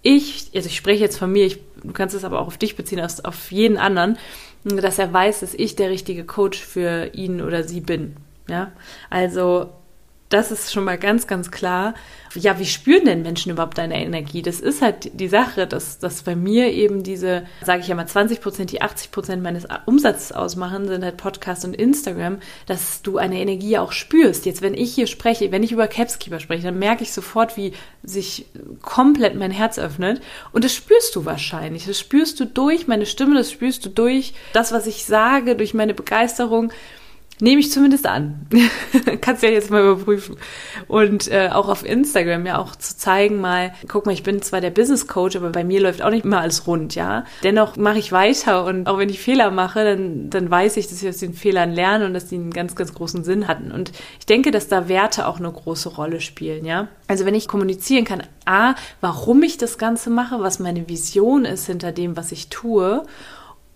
ich, 0.01 0.51
also 0.55 0.67
ich 0.67 0.77
spreche 0.77 1.03
jetzt 1.03 1.17
von 1.17 1.31
mir, 1.31 1.45
ich, 1.45 1.59
du 1.83 1.91
kannst 1.91 2.15
es 2.15 2.23
aber 2.23 2.39
auch 2.39 2.47
auf 2.47 2.57
dich 2.57 2.75
beziehen, 2.75 3.01
auf 3.01 3.51
jeden 3.51 3.77
anderen, 3.77 4.17
dass 4.63 4.99
er 4.99 5.11
weiß, 5.13 5.41
dass 5.41 5.53
ich 5.53 5.75
der 5.75 5.89
richtige 5.89 6.23
Coach 6.25 6.59
für 6.59 7.13
ihn 7.13 7.41
oder 7.41 7.63
sie 7.63 7.81
bin. 7.81 8.15
Ja, 8.49 8.71
also 9.09 9.71
das 10.29 10.51
ist 10.51 10.73
schon 10.73 10.83
mal 10.83 10.97
ganz, 10.97 11.25
ganz 11.25 11.51
klar. 11.51 11.93
Ja, 12.35 12.59
wie 12.59 12.65
spüren 12.65 13.05
denn 13.05 13.21
Menschen 13.21 13.51
überhaupt 13.51 13.77
deine 13.77 14.03
Energie? 14.03 14.41
Das 14.41 14.59
ist 14.59 14.81
halt 14.81 15.19
die 15.19 15.29
Sache, 15.29 15.65
dass, 15.65 15.99
dass 15.99 16.23
bei 16.23 16.35
mir 16.35 16.71
eben 16.73 17.01
diese, 17.01 17.45
sage 17.63 17.81
ich 17.81 17.87
ja 17.87 17.95
mal, 17.95 18.05
20 18.05 18.41
Prozent, 18.41 18.71
die 18.71 18.81
80 18.81 19.11
Prozent 19.11 19.41
meines 19.41 19.65
Umsatzes 19.85 20.33
ausmachen, 20.33 20.87
sind 20.87 21.03
halt 21.03 21.15
Podcast 21.15 21.63
und 21.63 21.73
Instagram, 21.73 22.39
dass 22.65 23.01
du 23.01 23.17
eine 23.17 23.39
Energie 23.39 23.77
auch 23.77 23.93
spürst. 23.93 24.45
Jetzt, 24.45 24.61
wenn 24.61 24.73
ich 24.73 24.93
hier 24.93 25.07
spreche, 25.07 25.51
wenn 25.51 25.63
ich 25.63 25.71
über 25.71 25.87
Capskeeper 25.87 26.41
spreche, 26.41 26.63
dann 26.63 26.79
merke 26.79 27.03
ich 27.03 27.13
sofort, 27.13 27.55
wie 27.55 27.71
sich 28.03 28.47
komplett 28.81 29.35
mein 29.35 29.51
Herz 29.51 29.79
öffnet. 29.79 30.21
Und 30.51 30.65
das 30.65 30.75
spürst 30.75 31.15
du 31.15 31.23
wahrscheinlich. 31.23 31.85
Das 31.85 31.97
spürst 31.97 32.39
du 32.41 32.45
durch 32.45 32.87
meine 32.87 33.05
Stimme, 33.05 33.35
das 33.35 33.51
spürst 33.51 33.85
du 33.85 33.89
durch 33.89 34.33
das, 34.51 34.73
was 34.73 34.85
ich 34.87 35.05
sage, 35.05 35.55
durch 35.55 35.73
meine 35.73 35.93
Begeisterung. 35.93 36.71
Nehme 37.39 37.59
ich 37.59 37.71
zumindest 37.71 38.07
an. 38.07 38.47
Kannst 39.21 39.43
ja 39.43 39.49
jetzt 39.49 39.69
mal 39.69 39.83
überprüfen. 39.83 40.37
Und 40.87 41.31
äh, 41.31 41.49
auch 41.51 41.69
auf 41.69 41.85
Instagram 41.85 42.45
ja 42.47 42.57
auch 42.57 42.75
zu 42.75 42.97
zeigen 42.97 43.39
mal, 43.39 43.73
guck 43.87 44.07
mal, 44.07 44.13
ich 44.13 44.23
bin 44.23 44.41
zwar 44.41 44.59
der 44.59 44.71
Business 44.71 45.07
Coach, 45.07 45.35
aber 45.35 45.51
bei 45.51 45.63
mir 45.63 45.79
läuft 45.81 46.01
auch 46.01 46.09
nicht 46.09 46.25
immer 46.25 46.41
alles 46.41 46.65
rund, 46.65 46.95
ja. 46.95 47.25
Dennoch 47.43 47.75
mache 47.77 47.99
ich 47.99 48.11
weiter 48.11 48.65
und 48.65 48.87
auch 48.87 48.97
wenn 48.97 49.09
ich 49.09 49.19
Fehler 49.19 49.51
mache, 49.51 49.83
dann, 49.83 50.31
dann 50.31 50.49
weiß 50.49 50.77
ich, 50.77 50.87
dass 50.87 51.03
ich 51.03 51.09
aus 51.09 51.17
den 51.17 51.33
Fehlern 51.33 51.71
lerne 51.71 52.07
und 52.07 52.15
dass 52.15 52.27
die 52.27 52.35
einen 52.35 52.51
ganz, 52.51 52.75
ganz 52.75 52.93
großen 52.95 53.23
Sinn 53.23 53.47
hatten. 53.47 53.71
Und 53.71 53.91
ich 54.19 54.25
denke, 54.25 54.49
dass 54.49 54.67
da 54.67 54.87
Werte 54.87 55.27
auch 55.27 55.37
eine 55.37 55.51
große 55.51 55.89
Rolle 55.89 56.21
spielen, 56.21 56.65
ja. 56.65 56.87
Also 57.07 57.25
wenn 57.25 57.35
ich 57.35 57.47
kommunizieren 57.47 58.03
kann, 58.03 58.23
A, 58.45 58.73
warum 58.99 59.43
ich 59.43 59.57
das 59.57 59.77
Ganze 59.77 60.09
mache, 60.09 60.39
was 60.39 60.57
meine 60.59 60.89
Vision 60.89 61.45
ist 61.45 61.67
hinter 61.67 61.91
dem, 61.91 62.17
was 62.17 62.31
ich 62.31 62.49
tue 62.49 63.05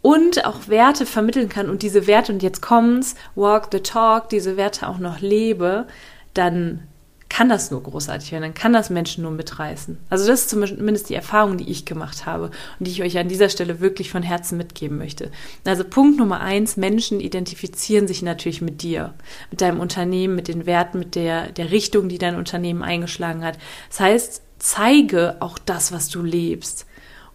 und 0.02 0.46
auch 0.46 0.68
Werte 0.68 1.06
vermitteln 1.06 1.50
kann 1.50 1.70
und 1.70 1.84
diese 1.84 2.08
Werte, 2.08 2.34
und 2.34 2.44
jetzt 2.44 2.62
kommt's, 2.62 3.16
walk 3.36 3.68
the 3.72 3.80
talk, 3.80 4.30
diese 4.30 4.58
Werte 4.58 4.88
auch 4.88 4.98
noch 4.98 5.20
lebe, 5.20 5.88
dann 6.34 6.88
kann 7.32 7.48
das 7.48 7.72
nur 7.72 7.82
großartig 7.82 8.34
werden, 8.34 8.44
dann 8.44 8.54
kann 8.54 8.74
das 8.74 8.90
Menschen 8.90 9.24
nur 9.24 9.32
mitreißen. 9.32 9.98
Also 10.10 10.28
das 10.28 10.42
ist 10.42 10.50
zumindest 10.50 11.10
die 11.10 11.16
Erfahrung, 11.16 11.58
die 11.58 11.70
ich 11.70 11.86
gemacht 11.86 12.26
habe 12.26 12.52
und 12.78 12.86
die 12.86 12.92
ich 12.92 13.04
euch 13.04 13.18
an 13.18 13.30
dieser 13.30 13.48
Stelle 13.48 13.80
wirklich 13.80 14.12
von 14.12 14.22
Herzen 14.22 14.58
mitgeben 14.58 14.98
möchte. 14.98 15.32
Also 15.64 15.86
Punkt 15.86 16.20
Nummer 16.20 16.42
eins, 16.42 16.76
Menschen 16.76 17.22
identifizieren 17.22 18.06
sich 18.06 18.22
natürlich 18.22 18.62
mit 18.62 18.82
dir, 18.82 19.14
mit 19.50 19.62
deinem 19.62 19.80
Unternehmen, 19.80 20.36
mit 20.36 20.50
den 20.50 20.66
Werten, 20.66 21.00
mit 21.00 21.16
der, 21.16 21.54
der 21.54 21.72
Richtung, 21.72 22.10
die 22.10 22.18
dein 22.18 22.36
Unternehmen 22.36 22.84
eingeschlagen 22.84 23.46
hat. 23.46 23.58
Das 23.88 24.02
heißt, 24.02 24.42
zeige 24.60 25.38
auch 25.40 25.58
das, 25.58 25.94
was 25.94 26.10
du 26.10 26.22
lebst. 26.22 26.86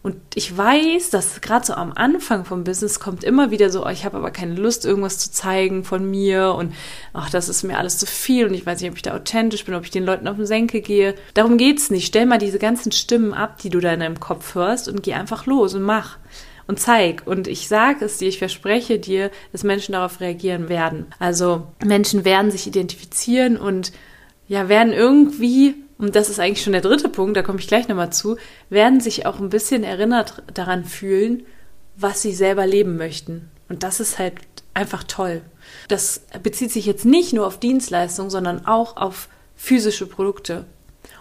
Und 0.06 0.18
ich 0.36 0.56
weiß, 0.56 1.10
dass 1.10 1.40
gerade 1.40 1.66
so 1.66 1.74
am 1.74 1.92
Anfang 1.92 2.44
vom 2.44 2.62
Business 2.62 3.00
kommt 3.00 3.24
immer 3.24 3.50
wieder 3.50 3.70
so, 3.70 3.84
oh, 3.84 3.88
ich 3.88 4.04
habe 4.04 4.18
aber 4.18 4.30
keine 4.30 4.54
Lust, 4.54 4.84
irgendwas 4.84 5.18
zu 5.18 5.32
zeigen 5.32 5.82
von 5.82 6.08
mir 6.08 6.54
und 6.56 6.72
ach, 7.12 7.28
das 7.28 7.48
ist 7.48 7.64
mir 7.64 7.76
alles 7.76 7.98
zu 7.98 8.06
viel 8.06 8.46
und 8.46 8.54
ich 8.54 8.64
weiß 8.64 8.80
nicht, 8.80 8.90
ob 8.92 8.96
ich 8.96 9.02
da 9.02 9.16
authentisch 9.16 9.64
bin, 9.64 9.74
ob 9.74 9.82
ich 9.82 9.90
den 9.90 10.04
Leuten 10.04 10.28
auf 10.28 10.36
den 10.36 10.46
Senkel 10.46 10.80
gehe. 10.80 11.16
Darum 11.34 11.58
geht's 11.58 11.90
nicht. 11.90 12.06
Stell 12.06 12.24
mal 12.24 12.38
diese 12.38 12.60
ganzen 12.60 12.92
Stimmen 12.92 13.34
ab, 13.34 13.58
die 13.58 13.68
du 13.68 13.80
da 13.80 13.92
in 13.92 13.98
deinem 13.98 14.20
Kopf 14.20 14.54
hörst 14.54 14.88
und 14.88 15.02
geh 15.02 15.14
einfach 15.14 15.44
los 15.46 15.74
und 15.74 15.82
mach 15.82 16.18
und 16.68 16.78
zeig. 16.78 17.24
Und 17.26 17.48
ich 17.48 17.66
sage 17.66 18.04
es 18.04 18.18
dir, 18.18 18.28
ich 18.28 18.38
verspreche 18.38 19.00
dir, 19.00 19.32
dass 19.50 19.64
Menschen 19.64 19.94
darauf 19.94 20.20
reagieren 20.20 20.68
werden. 20.68 21.06
Also 21.18 21.66
Menschen 21.84 22.24
werden 22.24 22.52
sich 22.52 22.68
identifizieren 22.68 23.56
und 23.56 23.90
ja, 24.46 24.68
werden 24.68 24.92
irgendwie 24.92 25.74
und 25.98 26.14
das 26.14 26.28
ist 26.28 26.40
eigentlich 26.40 26.62
schon 26.62 26.74
der 26.74 26.82
dritte 26.82 27.08
Punkt, 27.08 27.36
da 27.36 27.42
komme 27.42 27.58
ich 27.58 27.68
gleich 27.68 27.88
nochmal 27.88 28.12
zu, 28.12 28.36
werden 28.68 29.00
sich 29.00 29.26
auch 29.26 29.40
ein 29.40 29.48
bisschen 29.48 29.82
erinnert 29.82 30.42
daran 30.52 30.84
fühlen, 30.84 31.44
was 31.96 32.20
sie 32.20 32.32
selber 32.32 32.66
leben 32.66 32.96
möchten. 32.96 33.50
Und 33.68 33.82
das 33.82 34.00
ist 34.00 34.18
halt 34.18 34.34
einfach 34.74 35.04
toll. 35.04 35.40
Das 35.88 36.22
bezieht 36.42 36.70
sich 36.70 36.84
jetzt 36.84 37.06
nicht 37.06 37.32
nur 37.32 37.46
auf 37.46 37.58
Dienstleistungen, 37.58 38.30
sondern 38.30 38.66
auch 38.66 38.96
auf 38.96 39.28
physische 39.56 40.06
Produkte 40.06 40.66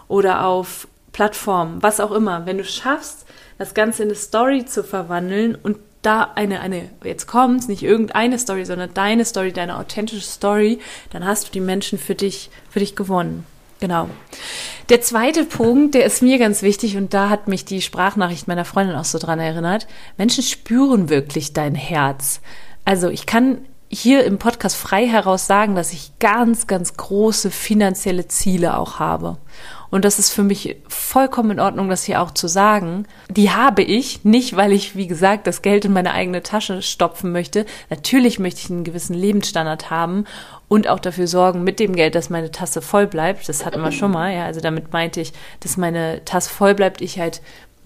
oder 0.08 0.44
auf 0.44 0.86
Plattformen, 1.12 1.82
was 1.82 1.98
auch 1.98 2.12
immer. 2.12 2.44
Wenn 2.44 2.58
du 2.58 2.64
schaffst, 2.64 3.24
das 3.56 3.72
Ganze 3.72 4.02
in 4.02 4.10
eine 4.10 4.16
Story 4.16 4.66
zu 4.66 4.84
verwandeln 4.84 5.54
und 5.54 5.78
da 6.02 6.32
eine, 6.34 6.60
eine, 6.60 6.90
jetzt 7.02 7.26
kommt's, 7.26 7.66
nicht 7.66 7.82
irgendeine 7.82 8.38
Story, 8.38 8.66
sondern 8.66 8.92
deine 8.92 9.24
Story, 9.24 9.52
deine 9.52 9.78
authentische 9.78 10.20
Story, 10.20 10.78
dann 11.10 11.24
hast 11.24 11.48
du 11.48 11.52
die 11.52 11.60
Menschen 11.60 11.98
für 11.98 12.14
dich, 12.14 12.50
für 12.68 12.80
dich 12.80 12.94
gewonnen. 12.94 13.46
Genau. 13.80 14.08
Der 14.88 15.00
zweite 15.00 15.44
Punkt, 15.44 15.94
der 15.94 16.04
ist 16.04 16.22
mir 16.22 16.38
ganz 16.38 16.62
wichtig 16.62 16.96
und 16.96 17.12
da 17.12 17.28
hat 17.28 17.48
mich 17.48 17.64
die 17.64 17.82
Sprachnachricht 17.82 18.48
meiner 18.48 18.64
Freundin 18.64 18.96
auch 18.96 19.04
so 19.04 19.18
dran 19.18 19.40
erinnert. 19.40 19.86
Menschen 20.16 20.42
spüren 20.42 21.08
wirklich 21.08 21.52
dein 21.52 21.74
Herz. 21.74 22.40
Also 22.84 23.08
ich 23.08 23.26
kann 23.26 23.58
hier 23.88 24.24
im 24.24 24.38
Podcast 24.38 24.76
frei 24.76 25.06
heraus 25.06 25.46
sagen, 25.46 25.74
dass 25.74 25.92
ich 25.92 26.18
ganz, 26.18 26.66
ganz 26.66 26.96
große 26.96 27.50
finanzielle 27.50 28.28
Ziele 28.28 28.76
auch 28.78 28.98
habe. 28.98 29.38
Und 29.90 30.04
das 30.04 30.18
ist 30.18 30.30
für 30.30 30.42
mich 30.42 30.76
vollkommen 30.88 31.52
in 31.52 31.60
Ordnung, 31.60 31.88
das 31.88 32.04
hier 32.04 32.20
auch 32.20 32.32
zu 32.32 32.48
sagen. 32.48 33.06
Die 33.28 33.50
habe 33.50 33.82
ich 33.82 34.24
nicht, 34.24 34.56
weil 34.56 34.72
ich, 34.72 34.96
wie 34.96 35.06
gesagt, 35.06 35.46
das 35.46 35.62
Geld 35.62 35.84
in 35.84 35.92
meine 35.92 36.12
eigene 36.12 36.42
Tasche 36.42 36.82
stopfen 36.82 37.32
möchte. 37.32 37.66
Natürlich 37.90 38.38
möchte 38.38 38.60
ich 38.60 38.70
einen 38.70 38.84
gewissen 38.84 39.14
Lebensstandard 39.14 39.90
haben 39.90 40.24
und 40.68 40.88
auch 40.88 40.98
dafür 40.98 41.26
sorgen 41.26 41.62
mit 41.62 41.78
dem 41.78 41.94
Geld, 41.94 42.14
dass 42.14 42.30
meine 42.30 42.50
Tasse 42.50 42.82
voll 42.82 43.06
bleibt. 43.06 43.48
Das 43.48 43.64
hatten 43.64 43.82
wir 43.82 43.92
schon 43.92 44.10
mal, 44.10 44.34
ja. 44.34 44.44
Also 44.44 44.60
damit 44.60 44.92
meinte 44.92 45.20
ich, 45.20 45.32
dass 45.60 45.76
meine 45.76 46.24
Tasse 46.24 46.50
voll 46.50 46.74
bleibt, 46.74 47.00
ich 47.00 47.20
halt 47.20 47.40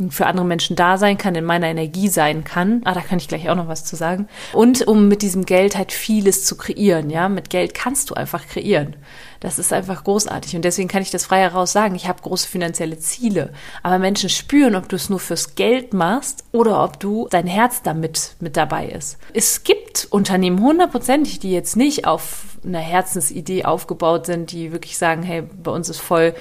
für 0.09 0.27
andere 0.27 0.47
Menschen 0.47 0.77
da 0.77 0.97
sein 0.97 1.19
kann, 1.19 1.35
in 1.35 1.45
meiner 1.45 1.67
Energie 1.67 2.09
sein 2.09 2.45
kann. 2.45 2.81
Ah, 2.85 2.95
da 2.95 3.01
kann 3.01 3.19
ich 3.19 3.29
gleich 3.29 3.51
auch 3.51 3.57
noch 3.57 3.69
was 3.69 3.85
zu 3.85 3.97
sagen. 3.97 4.29
Und 4.55 4.87
um 4.87 5.09
mit 5.09 5.21
diesem 5.21 5.45
Geld 5.45 5.77
halt 5.77 5.93
vieles 5.93 6.47
zu 6.47 6.57
kreieren, 6.57 7.11
ja. 7.11 7.29
Mit 7.29 7.51
Geld 7.51 7.75
kannst 7.75 8.09
du 8.09 8.15
einfach 8.15 8.47
kreieren. 8.47 8.97
Das 9.41 9.59
ist 9.59 9.73
einfach 9.73 10.05
großartig. 10.05 10.55
Und 10.55 10.65
deswegen 10.65 10.89
kann 10.89 11.03
ich 11.03 11.11
das 11.11 11.25
frei 11.25 11.41
heraus 11.41 11.73
sagen. 11.73 11.95
Ich 11.95 12.07
habe 12.07 12.23
große 12.23 12.47
finanzielle 12.47 12.99
Ziele. 12.99 13.53
Aber 13.83 13.99
Menschen 13.99 14.29
spüren, 14.29 14.77
ob 14.77 14.89
du 14.89 14.97
es 14.97 15.09
nur 15.09 15.19
fürs 15.19 15.55
Geld 15.55 15.95
machst 15.95 16.45
oder 16.53 16.85
ob 16.85 17.01
du 17.01 17.27
dein 17.31 17.47
Herz 17.47 17.83
damit 17.83 18.37
mit 18.41 18.57
dabei 18.59 18.87
ist. 18.89 19.19
Es 19.33 19.65
gibt 19.65 20.07
Unternehmen 20.11 20.61
hundertprozentig, 20.61 21.39
die 21.41 21.53
jetzt 21.53 21.77
nicht 21.77 22.07
auf 22.07 22.45
einer 22.63 22.81
Herzensidee 22.81 23.65
aufgebaut 23.65 24.27
sind, 24.27 24.53
die 24.53 24.73
wirklich 24.73 24.99
sagen, 24.99 25.23
hey, 25.23 25.43
bei 25.43 25.71
uns 25.71 25.89
ist 25.89 26.01
voll 26.01 26.35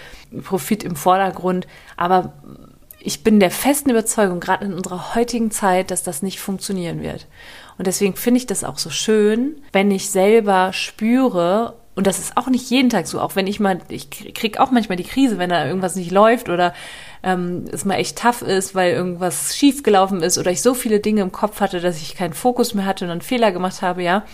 Profit 0.43 0.83
im 0.83 0.97
Vordergrund. 0.97 1.67
Aber 1.95 2.33
ich 3.01 3.23
bin 3.23 3.39
der 3.39 3.51
festen 3.51 3.89
Überzeugung, 3.89 4.39
gerade 4.39 4.65
in 4.65 4.73
unserer 4.73 5.15
heutigen 5.15 5.51
Zeit, 5.51 5.91
dass 5.91 6.03
das 6.03 6.21
nicht 6.21 6.39
funktionieren 6.39 7.01
wird. 7.01 7.27
Und 7.77 7.87
deswegen 7.87 8.15
finde 8.15 8.39
ich 8.39 8.47
das 8.47 8.63
auch 8.63 8.77
so 8.77 8.89
schön, 8.89 9.61
wenn 9.71 9.89
ich 9.89 10.09
selber 10.09 10.73
spüre, 10.73 11.75
und 11.95 12.07
das 12.07 12.19
ist 12.19 12.35
auch 12.35 12.47
nicht 12.47 12.69
jeden 12.69 12.89
Tag 12.89 13.07
so, 13.07 13.21
auch 13.21 13.35
wenn 13.35 13.47
ich 13.47 13.59
mal, 13.59 13.79
ich 13.87 14.09
kriege 14.09 14.59
auch 14.61 14.71
manchmal 14.71 14.97
die 14.97 15.05
Krise, 15.05 15.37
wenn 15.37 15.49
da 15.49 15.65
irgendwas 15.65 15.95
nicht 15.95 16.11
läuft 16.11 16.49
oder 16.49 16.73
ähm, 17.23 17.65
es 17.71 17.85
mal 17.85 17.95
echt 17.95 18.17
tough 18.17 18.41
ist, 18.41 18.75
weil 18.75 18.93
irgendwas 18.93 19.55
schiefgelaufen 19.55 20.21
ist 20.21 20.37
oder 20.37 20.51
ich 20.51 20.61
so 20.61 20.73
viele 20.73 20.99
Dinge 20.99 21.21
im 21.21 21.31
Kopf 21.31 21.61
hatte, 21.61 21.79
dass 21.79 22.01
ich 22.01 22.15
keinen 22.15 22.33
Fokus 22.33 22.73
mehr 22.73 22.85
hatte 22.85 23.05
und 23.05 23.11
einen 23.11 23.21
Fehler 23.21 23.51
gemacht 23.51 23.81
habe, 23.81 24.03
ja. 24.03 24.25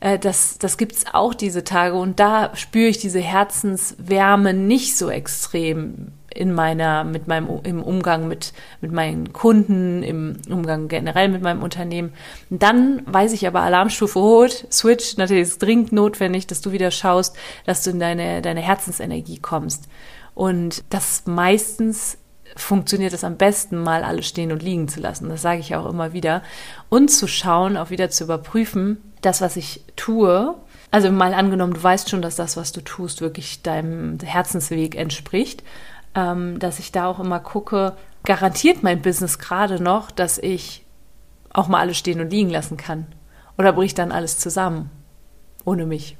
Äh, 0.00 0.18
das, 0.18 0.58
das 0.58 0.76
gibt's 0.76 1.04
auch 1.12 1.34
diese 1.34 1.64
Tage 1.64 1.94
und 1.94 2.20
da 2.20 2.54
spüre 2.54 2.88
ich 2.88 2.98
diese 2.98 3.20
Herzenswärme 3.20 4.54
nicht 4.54 4.96
so 4.96 5.10
extrem 5.10 6.12
in 6.38 6.54
meiner, 6.54 7.02
mit 7.02 7.26
meinem, 7.26 7.48
im 7.64 7.82
Umgang 7.82 8.28
mit, 8.28 8.52
mit 8.80 8.92
meinen 8.92 9.32
Kunden, 9.32 10.04
im 10.04 10.36
Umgang 10.48 10.86
generell 10.86 11.28
mit 11.28 11.42
meinem 11.42 11.64
Unternehmen. 11.64 12.12
dann 12.48 13.02
weiß 13.06 13.32
ich 13.32 13.46
aber 13.48 13.62
Alarmstufe 13.62 14.18
rot, 14.20 14.66
Switch, 14.70 15.16
natürlich 15.16 15.42
ist 15.42 15.52
es 15.52 15.58
dringend 15.58 15.90
notwendig, 15.90 16.46
dass 16.46 16.60
du 16.60 16.70
wieder 16.70 16.92
schaust, 16.92 17.36
dass 17.66 17.82
du 17.82 17.90
in 17.90 17.98
deine, 17.98 18.40
deine 18.40 18.60
Herzensenergie 18.60 19.40
kommst. 19.40 19.88
Und 20.34 20.84
das 20.90 21.24
meistens 21.26 22.18
funktioniert 22.54 23.12
es 23.12 23.24
am 23.24 23.36
besten, 23.36 23.82
mal 23.82 24.04
alles 24.04 24.28
stehen 24.28 24.52
und 24.52 24.62
liegen 24.62 24.86
zu 24.86 25.00
lassen. 25.00 25.28
Das 25.28 25.42
sage 25.42 25.58
ich 25.58 25.74
auch 25.74 25.86
immer 25.86 26.12
wieder. 26.12 26.44
Und 26.88 27.10
zu 27.10 27.26
schauen, 27.26 27.76
auch 27.76 27.90
wieder 27.90 28.10
zu 28.10 28.24
überprüfen, 28.24 28.98
das, 29.22 29.40
was 29.40 29.56
ich 29.56 29.82
tue, 29.96 30.54
also 30.92 31.10
mal 31.10 31.34
angenommen, 31.34 31.74
du 31.74 31.82
weißt 31.82 32.08
schon, 32.08 32.22
dass 32.22 32.36
das, 32.36 32.56
was 32.56 32.70
du 32.70 32.80
tust, 32.80 33.20
wirklich 33.20 33.62
deinem 33.62 34.18
Herzensweg 34.20 34.94
entspricht 34.94 35.64
ähm, 36.18 36.58
dass 36.58 36.80
ich 36.80 36.90
da 36.90 37.06
auch 37.06 37.20
immer 37.20 37.38
gucke, 37.38 37.94
garantiert 38.24 38.82
mein 38.82 39.00
Business 39.00 39.38
gerade 39.38 39.80
noch, 39.80 40.10
dass 40.10 40.38
ich 40.38 40.84
auch 41.50 41.68
mal 41.68 41.80
alles 41.80 41.96
stehen 41.96 42.20
und 42.20 42.30
liegen 42.30 42.50
lassen 42.50 42.76
kann? 42.76 43.06
Oder 43.56 43.72
bricht 43.72 43.98
dann 43.98 44.10
alles 44.12 44.38
zusammen 44.38 44.90
ohne 45.64 45.86
mich? 45.86 46.16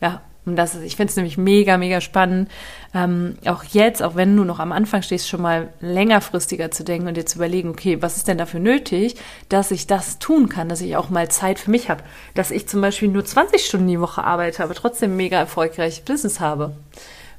Ja, 0.00 0.22
und 0.44 0.54
das 0.54 0.76
ist, 0.76 0.84
ich 0.84 0.94
finde 0.94 1.10
es 1.10 1.16
nämlich 1.16 1.38
mega, 1.38 1.76
mega 1.76 2.00
spannend, 2.00 2.48
ähm, 2.94 3.36
auch 3.46 3.64
jetzt, 3.64 4.00
auch 4.00 4.14
wenn 4.14 4.36
du 4.36 4.44
noch 4.44 4.60
am 4.60 4.70
Anfang 4.70 5.02
stehst, 5.02 5.28
schon 5.28 5.42
mal 5.42 5.70
längerfristiger 5.80 6.70
zu 6.70 6.84
denken 6.84 7.08
und 7.08 7.16
dir 7.16 7.26
zu 7.26 7.38
überlegen, 7.38 7.70
okay, 7.70 8.00
was 8.00 8.16
ist 8.16 8.28
denn 8.28 8.38
dafür 8.38 8.60
nötig, 8.60 9.16
dass 9.48 9.72
ich 9.72 9.88
das 9.88 10.20
tun 10.20 10.48
kann, 10.48 10.68
dass 10.68 10.80
ich 10.82 10.96
auch 10.96 11.10
mal 11.10 11.28
Zeit 11.28 11.58
für 11.58 11.72
mich 11.72 11.90
habe, 11.90 12.04
dass 12.34 12.52
ich 12.52 12.68
zum 12.68 12.80
Beispiel 12.80 13.08
nur 13.08 13.24
20 13.24 13.66
Stunden 13.66 13.88
die 13.88 14.00
Woche 14.00 14.22
arbeite, 14.22 14.62
aber 14.62 14.74
trotzdem 14.74 15.16
mega 15.16 15.36
erfolgreiches 15.36 16.00
Business 16.00 16.38
habe 16.38 16.76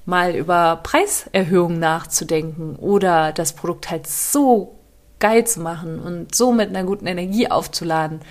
mal 0.08 0.36
über 0.36 0.80
Preiserhöhungen 0.84 1.80
nachzudenken 1.80 2.78
oder 2.78 3.34
das 3.34 3.54
Produkt 3.54 3.92
halt 3.92 4.08
so 4.08 4.80
geil 5.20 5.46
zu 5.46 5.60
machen 5.60 6.00
und 6.00 6.34
so 6.34 6.54
mit 6.54 6.70
einer 6.70 6.86
guten 6.86 7.08
Energie 7.08 7.52
aufzuladen, 7.52 8.22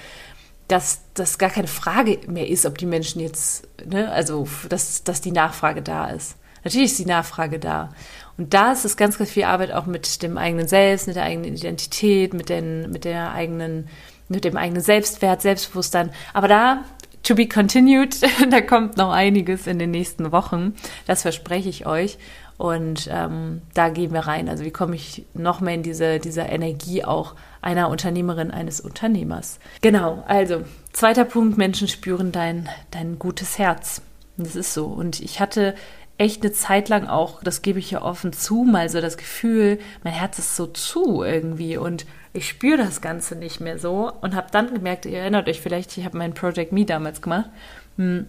dass 0.68 1.02
das 1.12 1.36
gar 1.36 1.50
keine 1.50 1.68
Frage 1.68 2.18
mehr 2.28 2.48
ist, 2.48 2.64
ob 2.64 2.78
die 2.78 2.86
Menschen 2.86 3.20
jetzt, 3.20 3.68
ne, 3.84 4.10
also 4.10 4.48
dass, 4.70 5.04
dass 5.04 5.20
die 5.20 5.32
Nachfrage 5.32 5.82
da 5.82 6.08
ist. 6.08 6.36
Natürlich 6.64 6.92
ist 6.92 6.98
die 6.98 7.06
Nachfrage 7.06 7.58
da. 7.58 7.90
Und 8.38 8.54
da 8.54 8.72
ist 8.72 8.86
es 8.86 8.96
ganz, 8.96 9.18
ganz 9.18 9.30
viel 9.30 9.44
Arbeit 9.44 9.70
auch 9.70 9.86
mit 9.86 10.22
dem 10.22 10.38
eigenen 10.38 10.66
Selbst, 10.66 11.06
mit 11.06 11.16
der 11.16 11.24
eigenen 11.24 11.54
Identität, 11.54 12.32
mit, 12.32 12.48
den, 12.48 12.90
mit 12.90 13.04
der 13.04 13.32
eigenen, 13.32 13.88
mit 14.28 14.44
dem 14.44 14.56
eigenen 14.56 14.82
Selbstwert, 14.82 15.42
Selbstbewusstsein. 15.42 16.10
Aber 16.32 16.48
da 16.48 16.84
to 17.26 17.34
be 17.34 17.46
continued. 17.46 18.16
da 18.50 18.60
kommt 18.60 18.96
noch 18.96 19.10
einiges 19.10 19.66
in 19.66 19.78
den 19.78 19.90
nächsten 19.90 20.32
Wochen. 20.32 20.74
Das 21.06 21.22
verspreche 21.22 21.68
ich 21.68 21.86
euch. 21.86 22.18
Und 22.56 23.08
ähm, 23.12 23.60
da 23.74 23.90
gehen 23.90 24.12
wir 24.12 24.20
rein. 24.20 24.48
Also 24.48 24.64
wie 24.64 24.70
komme 24.70 24.94
ich 24.94 25.26
noch 25.34 25.60
mehr 25.60 25.74
in 25.74 25.82
diese, 25.82 26.18
diese 26.18 26.42
Energie 26.42 27.04
auch 27.04 27.34
einer 27.60 27.90
Unternehmerin, 27.90 28.50
eines 28.50 28.80
Unternehmers. 28.80 29.58
Genau, 29.82 30.24
also 30.26 30.62
zweiter 30.92 31.24
Punkt, 31.24 31.58
Menschen 31.58 31.88
spüren 31.88 32.32
dein, 32.32 32.68
dein 32.90 33.18
gutes 33.18 33.58
Herz. 33.58 34.00
Das 34.38 34.56
ist 34.56 34.72
so. 34.72 34.86
Und 34.86 35.20
ich 35.20 35.40
hatte 35.40 35.74
echt 36.18 36.42
eine 36.42 36.52
Zeit 36.52 36.88
lang 36.88 37.06
auch, 37.06 37.42
das 37.42 37.60
gebe 37.60 37.78
ich 37.78 37.90
ja 37.90 38.02
offen 38.02 38.32
zu, 38.32 38.62
mal 38.62 38.88
so 38.88 39.00
das 39.00 39.16
Gefühl, 39.16 39.78
mein 40.02 40.14
Herz 40.14 40.38
ist 40.38 40.56
so 40.56 40.66
zu 40.66 41.22
irgendwie 41.22 41.76
und 41.76 42.06
ich 42.36 42.48
spüre 42.48 42.78
das 42.78 43.00
Ganze 43.00 43.34
nicht 43.34 43.60
mehr 43.60 43.78
so 43.78 44.12
und 44.20 44.34
habe 44.34 44.48
dann 44.50 44.74
gemerkt, 44.74 45.06
ihr 45.06 45.18
erinnert 45.18 45.48
euch 45.48 45.60
vielleicht, 45.60 45.96
ich 45.96 46.04
habe 46.04 46.18
mein 46.18 46.34
Project 46.34 46.72
Me 46.72 46.84
damals 46.84 47.22
gemacht, 47.22 47.50
hm, 47.96 48.26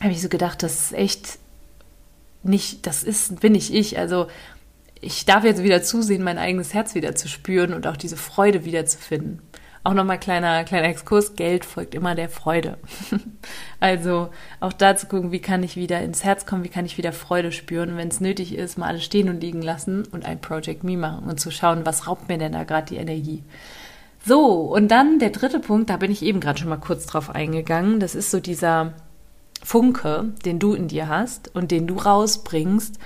habe 0.00 0.12
ich 0.12 0.22
so 0.22 0.28
gedacht, 0.28 0.62
das 0.62 0.80
ist 0.80 0.92
echt 0.94 1.38
nicht, 2.42 2.86
das 2.86 3.02
ist, 3.02 3.40
bin 3.40 3.54
ich 3.54 3.74
ich, 3.74 3.98
also 3.98 4.28
ich 5.00 5.26
darf 5.26 5.44
jetzt 5.44 5.62
wieder 5.62 5.82
zusehen, 5.82 6.22
mein 6.22 6.38
eigenes 6.38 6.72
Herz 6.72 6.94
wieder 6.94 7.14
zu 7.14 7.28
spüren 7.28 7.74
und 7.74 7.86
auch 7.86 7.96
diese 7.96 8.16
Freude 8.16 8.64
wieder 8.64 8.86
zu 8.86 8.98
finden. 8.98 9.42
Auch 9.86 9.94
nochmal 9.94 10.18
kleiner, 10.18 10.64
kleiner 10.64 10.88
Exkurs, 10.88 11.36
Geld 11.36 11.64
folgt 11.64 11.94
immer 11.94 12.16
der 12.16 12.28
Freude. 12.28 12.76
also 13.78 14.30
auch 14.58 14.72
da 14.72 14.96
zu 14.96 15.06
gucken, 15.06 15.30
wie 15.30 15.38
kann 15.38 15.62
ich 15.62 15.76
wieder 15.76 16.00
ins 16.00 16.24
Herz 16.24 16.44
kommen, 16.44 16.64
wie 16.64 16.70
kann 16.70 16.86
ich 16.86 16.98
wieder 16.98 17.12
Freude 17.12 17.52
spüren 17.52 17.96
wenn 17.96 18.08
es 18.08 18.20
nötig 18.20 18.56
ist, 18.56 18.78
mal 18.78 18.88
alles 18.88 19.04
stehen 19.04 19.28
und 19.28 19.40
liegen 19.40 19.62
lassen 19.62 20.02
und 20.10 20.26
ein 20.26 20.40
Project 20.40 20.82
Me 20.82 20.96
machen 20.96 21.28
und 21.28 21.38
zu 21.38 21.52
schauen, 21.52 21.86
was 21.86 22.08
raubt 22.08 22.28
mir 22.28 22.36
denn 22.36 22.50
da 22.50 22.64
gerade 22.64 22.88
die 22.88 22.96
Energie. 22.96 23.44
So, 24.24 24.62
und 24.62 24.88
dann 24.88 25.20
der 25.20 25.30
dritte 25.30 25.60
Punkt, 25.60 25.88
da 25.88 25.98
bin 25.98 26.10
ich 26.10 26.22
eben 26.22 26.40
gerade 26.40 26.58
schon 26.58 26.68
mal 26.68 26.78
kurz 26.78 27.06
drauf 27.06 27.30
eingegangen, 27.30 28.00
das 28.00 28.16
ist 28.16 28.32
so 28.32 28.40
dieser 28.40 28.92
Funke, 29.62 30.32
den 30.44 30.58
du 30.58 30.74
in 30.74 30.88
dir 30.88 31.06
hast 31.06 31.54
und 31.54 31.70
den 31.70 31.86
du 31.86 31.94
rausbringst, 31.94 32.98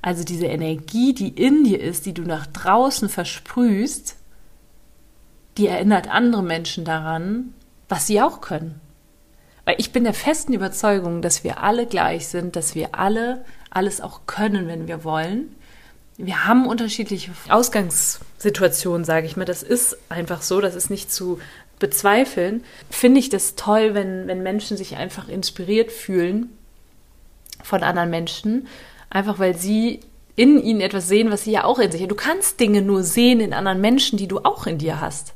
also 0.00 0.24
diese 0.24 0.46
Energie, 0.46 1.12
die 1.12 1.28
in 1.28 1.64
dir 1.64 1.82
ist, 1.82 2.06
die 2.06 2.14
du 2.14 2.22
nach 2.22 2.46
draußen 2.46 3.10
versprühst, 3.10 4.16
die 5.58 5.66
erinnert 5.66 6.08
andere 6.08 6.42
Menschen 6.42 6.84
daran, 6.84 7.54
was 7.88 8.06
sie 8.06 8.20
auch 8.20 8.40
können. 8.40 8.80
Weil 9.64 9.76
ich 9.78 9.92
bin 9.92 10.04
der 10.04 10.14
festen 10.14 10.54
Überzeugung, 10.54 11.22
dass 11.22 11.44
wir 11.44 11.62
alle 11.62 11.86
gleich 11.86 12.28
sind, 12.28 12.56
dass 12.56 12.74
wir 12.74 12.94
alle 12.94 13.44
alles 13.70 14.00
auch 14.00 14.22
können, 14.26 14.68
wenn 14.68 14.88
wir 14.88 15.04
wollen. 15.04 15.54
Wir 16.18 16.46
haben 16.46 16.66
unterschiedliche 16.66 17.30
Ausgangssituationen, 17.48 19.04
sage 19.04 19.26
ich 19.26 19.36
mal. 19.36 19.44
Das 19.44 19.62
ist 19.62 19.96
einfach 20.08 20.42
so, 20.42 20.60
das 20.60 20.74
ist 20.74 20.90
nicht 20.90 21.12
zu 21.12 21.38
bezweifeln. 21.78 22.64
Finde 22.90 23.18
ich 23.18 23.28
das 23.28 23.54
toll, 23.56 23.94
wenn, 23.94 24.26
wenn 24.28 24.42
Menschen 24.42 24.76
sich 24.76 24.96
einfach 24.96 25.28
inspiriert 25.28 25.90
fühlen 25.90 26.50
von 27.62 27.82
anderen 27.82 28.10
Menschen, 28.10 28.68
einfach 29.10 29.38
weil 29.38 29.56
sie 29.56 30.00
in 30.36 30.62
ihnen 30.62 30.80
etwas 30.80 31.08
sehen, 31.08 31.30
was 31.30 31.44
sie 31.44 31.52
ja 31.52 31.64
auch 31.64 31.78
in 31.78 31.90
sich 31.90 32.00
haben. 32.00 32.08
Du 32.08 32.14
kannst 32.14 32.60
Dinge 32.60 32.82
nur 32.82 33.02
sehen 33.02 33.40
in 33.40 33.52
anderen 33.52 33.80
Menschen, 33.80 34.18
die 34.18 34.28
du 34.28 34.40
auch 34.40 34.66
in 34.66 34.78
dir 34.78 35.00
hast. 35.00 35.34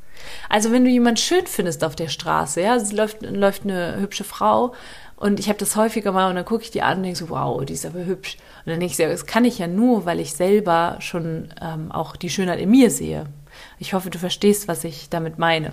Also 0.49 0.73
wenn 0.73 0.85
du 0.85 0.91
jemanden 0.91 1.19
schön 1.19 1.47
findest 1.47 1.85
auf 1.85 1.97
der 1.97 2.09
Straße, 2.09 2.61
ja, 2.61 2.77
es 2.77 2.93
läuft, 2.93 3.23
läuft 3.23 3.65
eine 3.65 3.97
hübsche 3.99 4.25
Frau 4.25 4.75
und 5.17 5.41
ich 5.41 5.49
habe 5.49 5.59
das 5.59 5.77
häufiger 5.77 6.13
mal 6.13 6.29
und 6.29 6.37
dann 6.37 6.45
gucke 6.45 6.63
ich 6.63 6.71
die 6.71 6.83
an 6.83 6.99
und 6.99 7.03
denke 7.05 7.19
so, 7.19 7.31
wow, 7.31 7.65
die 7.65 7.73
ist 7.73 7.87
aber 7.87 8.05
hübsch. 8.05 8.37
Und 8.65 8.71
dann 8.71 8.81
denke 8.81 8.93
ich, 8.93 8.97
das 8.97 9.27
kann 9.27 9.45
ich 9.45 9.59
ja 9.59 9.67
nur, 9.67 10.05
weil 10.05 10.21
ich 10.21 10.35
selber 10.35 10.97
schon 11.01 11.49
ähm, 11.61 11.91
auch 11.91 12.17
die 12.17 12.29
Schönheit 12.29 12.61
in 12.61 12.71
mir 12.71 12.91
sehe. 12.91 13.27
Ich 13.79 13.95
hoffe, 13.95 14.11
du 14.11 14.19
verstehst, 14.19 14.69
was 14.69 14.85
ich 14.85 15.09
damit 15.09 15.39
meine. 15.39 15.73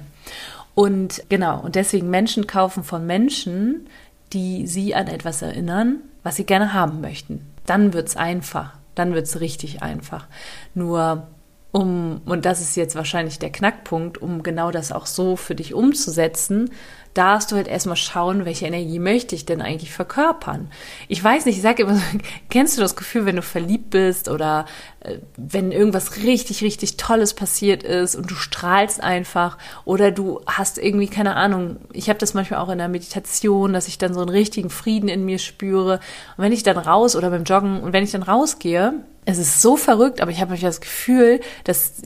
Und 0.76 1.24
genau, 1.28 1.60
und 1.60 1.76
deswegen 1.76 2.10
Menschen 2.10 2.48
kaufen 2.48 2.84
von 2.84 3.06
Menschen, 3.06 3.88
die 4.32 4.66
sie 4.66 4.96
an 4.96 5.08
etwas 5.08 5.42
erinnern, 5.42 5.98
was 6.24 6.38
sie 6.38 6.46
gerne 6.46 6.74
haben 6.74 7.02
möchten. 7.02 7.46
Dann 7.66 7.94
wird's 7.94 8.16
einfach. 8.16 8.74
Dann 8.96 9.14
wird's 9.14 9.40
richtig 9.40 9.84
einfach. 9.84 10.28
Nur 10.74 11.28
um, 11.74 12.22
und 12.26 12.46
das 12.46 12.62
ist 12.62 12.78
jetzt 12.78 12.96
wahrscheinlich 12.96 13.40
der 13.40 13.52
Knackpunkt, 13.52 14.22
um 14.22 14.44
genau 14.44 14.70
das 14.70 14.92
auch 14.92 15.08
so 15.08 15.36
für 15.36 15.56
dich 15.56 15.74
umzusetzen, 15.74 16.70
darfst 17.16 17.52
du 17.52 17.56
halt 17.56 17.68
erstmal 17.68 17.96
schauen, 17.96 18.46
welche 18.46 18.68
Energie 18.68 19.00
möchte 19.00 19.34
ich 19.34 19.48
denn 19.48 19.60
eigentlich 19.60 19.92
verkörpern. 19.92 20.70
Ich 21.08 21.24
weiß 21.24 21.48
nicht, 21.48 21.56
ich 21.56 21.64
sage 21.64 21.82
immer, 21.82 22.00
kennst 22.52 22.78
du 22.78 22.82
das 22.82 22.96
Gefühl, 22.96 23.26
wenn 23.26 23.38
du 23.38 23.42
verliebt 23.42 23.90
bist 23.90 24.30
oder 24.30 24.68
äh, 25.00 25.18
wenn 25.36 25.72
irgendwas 25.72 26.18
richtig, 26.18 26.62
richtig 26.62 26.98
Tolles 26.98 27.34
passiert 27.34 27.82
ist 27.82 28.16
und 28.16 28.30
du 28.30 28.36
strahlst 28.36 29.02
einfach 29.02 29.58
oder 29.84 30.12
du 30.12 30.42
hast 30.46 30.78
irgendwie, 30.78 31.08
keine 31.08 31.36
Ahnung, 31.36 31.78
ich 31.92 32.08
habe 32.08 32.20
das 32.20 32.36
manchmal 32.36 32.60
auch 32.60 32.70
in 32.70 32.78
der 32.78 32.88
Meditation, 32.88 33.74
dass 33.74 33.88
ich 33.88 33.98
dann 33.98 34.14
so 34.14 34.20
einen 34.20 34.30
richtigen 34.30 34.70
Frieden 34.70 35.10
in 35.10 35.26
mir 35.26 35.40
spüre. 35.40 35.94
Und 36.38 36.44
wenn 36.44 36.52
ich 36.52 36.62
dann 36.62 36.78
raus 36.78 37.16
oder 37.16 37.32
beim 37.32 37.46
Joggen 37.46 37.82
und 37.82 37.94
wenn 37.94 38.04
ich 38.04 38.12
dann 38.12 38.22
rausgehe, 38.22 38.94
es 39.26 39.38
ist 39.38 39.62
so 39.62 39.78
verrückt, 39.78 40.22
aber 40.22 40.32
ich 40.32 40.42
habe 40.42 40.58
das 40.58 40.82
Gefühl, 40.82 41.40
dass 41.64 42.02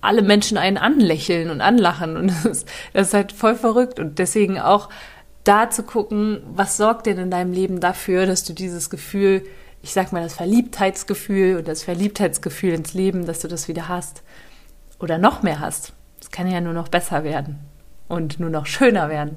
alle 0.00 0.22
Menschen 0.22 0.56
einen 0.58 0.78
anlächeln 0.78 1.50
und 1.50 1.60
anlachen 1.60 2.16
und 2.16 2.28
das 2.44 2.44
ist, 2.44 2.68
das 2.92 3.08
ist 3.08 3.14
halt 3.14 3.32
voll 3.32 3.54
verrückt 3.54 3.98
und 3.98 4.18
deswegen 4.18 4.58
auch 4.58 4.88
da 5.44 5.70
zu 5.70 5.82
gucken, 5.82 6.42
was 6.46 6.76
sorgt 6.76 7.06
denn 7.06 7.18
in 7.18 7.30
deinem 7.30 7.52
Leben 7.52 7.80
dafür, 7.80 8.26
dass 8.26 8.44
du 8.44 8.52
dieses 8.52 8.90
Gefühl, 8.90 9.44
ich 9.82 9.92
sag 9.92 10.12
mal 10.12 10.22
das 10.22 10.34
Verliebtheitsgefühl 10.34 11.56
und 11.56 11.66
das 11.66 11.82
Verliebtheitsgefühl 11.82 12.74
ins 12.74 12.94
Leben, 12.94 13.26
dass 13.26 13.40
du 13.40 13.48
das 13.48 13.66
wieder 13.66 13.88
hast 13.88 14.22
oder 15.00 15.18
noch 15.18 15.42
mehr 15.42 15.58
hast. 15.58 15.92
Es 16.20 16.30
kann 16.30 16.50
ja 16.50 16.60
nur 16.60 16.72
noch 16.72 16.88
besser 16.88 17.24
werden 17.24 17.58
und 18.08 18.40
nur 18.40 18.50
noch 18.50 18.66
schöner 18.66 19.08
werden. 19.08 19.36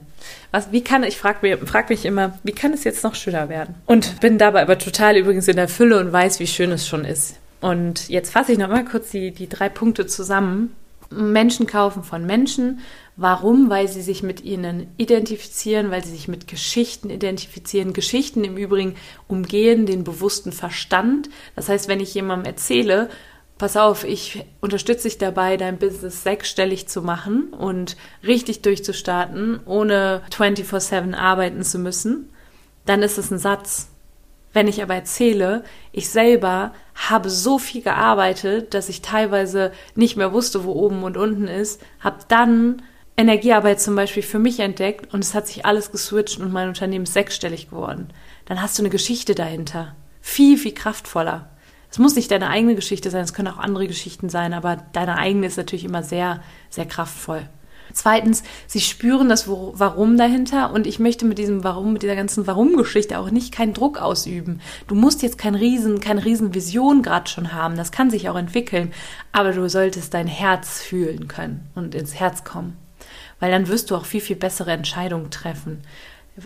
Was, 0.51 0.72
wie 0.72 0.84
kann, 0.84 1.03
ich 1.03 1.17
frage 1.17 1.57
frag 1.65 1.89
mich 1.89 2.05
immer, 2.05 2.38
wie 2.43 2.51
kann 2.51 2.74
es 2.74 2.84
jetzt 2.84 3.03
noch 3.03 3.15
schöner 3.15 3.50
werden? 3.50 3.75
Und 3.86 4.19
bin 4.19 4.38
dabei 4.38 4.62
aber 4.62 4.77
total 4.77 5.17
übrigens 5.17 5.48
in 5.48 5.55
der 5.55 5.67
Fülle 5.67 6.00
und 6.00 6.12
weiß, 6.12 6.39
wie 6.39 6.48
schön 6.48 6.72
es 6.72 6.88
schon 6.88 7.05
ist. 7.05 7.39
Und 7.62 8.10
jetzt 8.10 8.31
fasse 8.31 8.51
ich 8.51 8.57
noch 8.57 8.67
mal 8.67 8.86
kurz 8.86 9.12
die, 9.12 9.31
die 9.31 9.50
drei 9.50 9.69
Punkte 9.69 10.05
zusammen. 10.07 10.75
Menschen 11.10 11.67
kaufen 11.67 12.03
von 12.03 12.25
Menschen. 12.25 12.79
Warum? 13.15 13.69
Weil 13.69 13.88
sie 13.88 14.01
sich 14.01 14.24
mit 14.24 14.43
ihnen 14.43 14.88
identifizieren, 14.98 15.89
weil 15.89 16.03
sie 16.03 16.12
sich 16.12 16.27
mit 16.27 16.48
Geschichten 16.48 17.10
identifizieren. 17.10 17.93
Geschichten 17.93 18.43
im 18.43 18.57
Übrigen 18.57 18.95
umgehen 19.27 19.86
den 19.86 20.03
bewussten 20.03 20.51
Verstand. 20.51 21.29
Das 21.55 21.69
heißt, 21.69 21.88
wenn 21.88 22.01
ich 22.01 22.13
jemandem 22.13 22.51
erzähle, 22.51 23.10
pass 23.57 23.77
auf, 23.77 24.03
ich 24.03 24.45
unterstütze 24.62 25.03
dich 25.03 25.17
dabei, 25.17 25.57
dein 25.57 25.77
Business 25.77 26.24
sechsstellig 26.24 26.88
zu 26.88 27.01
machen 27.01 27.53
und 27.53 27.95
richtig 28.24 28.62
durchzustarten, 28.62 29.59
ohne 29.65 30.21
24/7 30.29 31.15
arbeiten 31.15 31.63
zu 31.63 31.79
müssen, 31.79 32.29
dann 32.85 33.01
ist 33.01 33.17
es 33.17 33.31
ein 33.31 33.39
Satz. 33.39 33.89
Wenn 34.53 34.67
ich 34.67 34.81
aber 34.81 34.95
erzähle, 34.95 35.63
ich 35.91 36.09
selber 36.09 36.74
habe 36.95 37.29
so 37.29 37.59
viel 37.59 37.81
gearbeitet, 37.81 38.74
dass 38.74 38.88
ich 38.88 39.01
teilweise 39.01 39.74
nicht 39.95 40.15
mehr 40.15 40.31
wusste, 40.31 40.63
wo 40.63 40.71
oben 40.71 41.03
und 41.03 41.17
unten 41.17 41.47
ist, 41.47 41.81
habe 42.00 42.19
dann 42.29 42.81
Energiearbeit 43.17 43.81
zum 43.81 43.95
Beispiel 43.95 44.24
für 44.24 44.39
mich 44.39 44.59
entdeckt 44.59 45.13
und 45.13 45.24
es 45.24 45.33
hat 45.33 45.47
sich 45.47 45.65
alles 45.65 45.91
geswitcht 45.91 46.39
und 46.39 46.51
mein 46.51 46.69
Unternehmen 46.69 47.03
ist 47.03 47.13
sechsstellig 47.13 47.69
geworden. 47.69 48.09
Dann 48.45 48.62
hast 48.62 48.77
du 48.77 48.81
eine 48.81 48.89
Geschichte 48.89 49.35
dahinter. 49.35 49.95
Viel, 50.21 50.57
viel 50.57 50.74
kraftvoller. 50.74 51.50
Es 51.95 51.99
muss 51.99 52.17
nicht 52.17 52.29
deine 52.29 52.49
eigene 52.49 52.75
Geschichte 52.75 53.09
sein, 53.09 53.23
es 53.23 53.33
können 53.33 53.47
auch 53.47 53.57
andere 53.57 53.87
Geschichten 53.87 54.27
sein, 54.27 54.53
aber 54.53 54.83
deine 54.91 55.15
eigene 55.17 55.47
ist 55.47 55.55
natürlich 55.55 55.85
immer 55.85 56.03
sehr, 56.03 56.43
sehr 56.69 56.85
kraftvoll. 56.85 57.47
Zweitens, 57.93 58.43
sie 58.67 58.81
spüren 58.81 59.29
das 59.29 59.47
Warum 59.47 60.17
dahinter 60.17 60.73
und 60.73 60.88
ich 60.88 60.99
möchte 60.99 61.23
mit 61.23 61.38
diesem 61.38 61.63
Warum, 61.63 61.93
mit 61.93 62.03
dieser 62.03 62.17
ganzen 62.17 62.47
Warum-Geschichte 62.47 63.17
auch 63.17 63.29
nicht 63.29 63.53
keinen 63.53 63.73
Druck 63.73 63.97
ausüben. 63.97 64.60
Du 64.89 64.95
musst 64.95 65.23
jetzt 65.23 65.38
kein 65.38 65.55
Riesen, 65.55 66.01
keine 66.01 66.25
Riesenvision 66.25 67.01
gerade 67.01 67.29
schon 67.29 67.53
haben, 67.53 67.77
das 67.77 67.93
kann 67.93 68.10
sich 68.10 68.27
auch 68.27 68.36
entwickeln, 68.36 68.91
aber 69.31 69.53
du 69.53 69.69
solltest 69.69 70.13
dein 70.13 70.27
Herz 70.27 70.81
fühlen 70.81 71.29
können 71.29 71.69
und 71.75 71.95
ins 71.95 72.15
Herz 72.15 72.43
kommen, 72.43 72.75
weil 73.39 73.51
dann 73.51 73.69
wirst 73.69 73.89
du 73.89 73.95
auch 73.95 74.05
viel, 74.05 74.19
viel 74.19 74.36
bessere 74.36 74.73
Entscheidungen 74.73 75.31
treffen, 75.31 75.81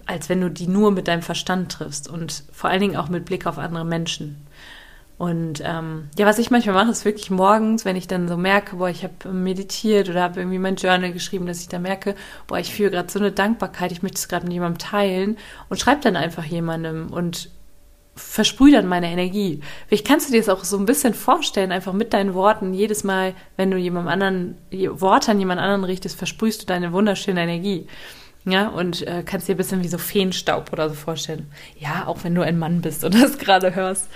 als 0.05 0.29
wenn 0.29 0.41
du 0.41 0.51
die 0.51 0.67
nur 0.67 0.91
mit 0.91 1.07
deinem 1.07 1.23
Verstand 1.23 1.71
triffst 1.71 2.07
und 2.07 2.43
vor 2.51 2.69
allen 2.69 2.81
Dingen 2.81 2.97
auch 2.97 3.09
mit 3.09 3.25
Blick 3.25 3.47
auf 3.47 3.57
andere 3.57 3.83
Menschen. 3.83 4.45
Und 5.19 5.61
ähm, 5.65 6.07
ja, 6.17 6.25
was 6.25 6.39
ich 6.39 6.49
manchmal 6.49 6.75
mache, 6.75 6.91
ist 6.91 7.03
wirklich 7.03 7.29
morgens, 7.29 7.83
wenn 7.83 7.97
ich 7.97 8.07
dann 8.07 8.29
so 8.29 8.37
merke, 8.37 8.77
boah, 8.77 8.87
ich 8.87 9.03
habe 9.03 9.33
meditiert 9.33 10.07
oder 10.07 10.21
habe 10.23 10.39
irgendwie 10.39 10.59
mein 10.59 10.77
Journal 10.77 11.11
geschrieben, 11.11 11.45
dass 11.45 11.59
ich 11.59 11.67
da 11.67 11.77
merke, 11.77 12.15
boah, 12.47 12.57
ich 12.57 12.73
fühle 12.73 12.91
gerade 12.91 13.11
so 13.11 13.19
eine 13.19 13.33
Dankbarkeit, 13.33 13.91
ich 13.91 14.01
möchte 14.01 14.15
es 14.15 14.29
gerade 14.29 14.45
mit 14.45 14.53
jemandem 14.53 14.77
teilen 14.77 15.37
und 15.67 15.77
schreibe 15.77 15.99
dann 15.99 16.15
einfach 16.15 16.45
jemandem 16.45 17.11
und 17.11 17.49
versprühe 18.15 18.71
dann 18.71 18.87
meine 18.87 19.11
Energie. 19.11 19.59
Vielleicht 19.89 20.07
kannst 20.07 20.29
du 20.29 20.31
dir 20.31 20.39
das 20.39 20.47
auch 20.47 20.63
so 20.63 20.77
ein 20.77 20.85
bisschen 20.85 21.13
vorstellen, 21.13 21.73
einfach 21.73 21.91
mit 21.91 22.13
deinen 22.13 22.33
Worten. 22.33 22.73
Jedes 22.73 23.03
Mal, 23.03 23.33
wenn 23.57 23.71
du 23.71 23.77
jemandem 23.77 24.13
anderen 24.13 24.57
Worte 25.01 25.31
an 25.31 25.39
jemand 25.39 25.59
anderen 25.59 25.83
richtest, 25.83 26.17
versprühst 26.17 26.61
du 26.61 26.65
deine 26.65 26.93
wunderschöne 26.93 27.41
Energie. 27.41 27.87
Ja, 28.45 28.69
und 28.69 29.05
äh, 29.05 29.23
kannst 29.25 29.47
dir 29.47 29.55
ein 29.55 29.57
bisschen 29.57 29.83
wie 29.83 29.89
so 29.89 29.97
Feenstaub 29.97 30.71
oder 30.71 30.89
so 30.89 30.95
vorstellen. 30.95 31.51
Ja, 31.77 32.07
auch 32.07 32.23
wenn 32.23 32.33
du 32.33 32.41
ein 32.41 32.57
Mann 32.57 32.81
bist 32.81 33.03
und 33.03 33.13
das 33.21 33.37
gerade 33.37 33.75
hörst. 33.75 34.07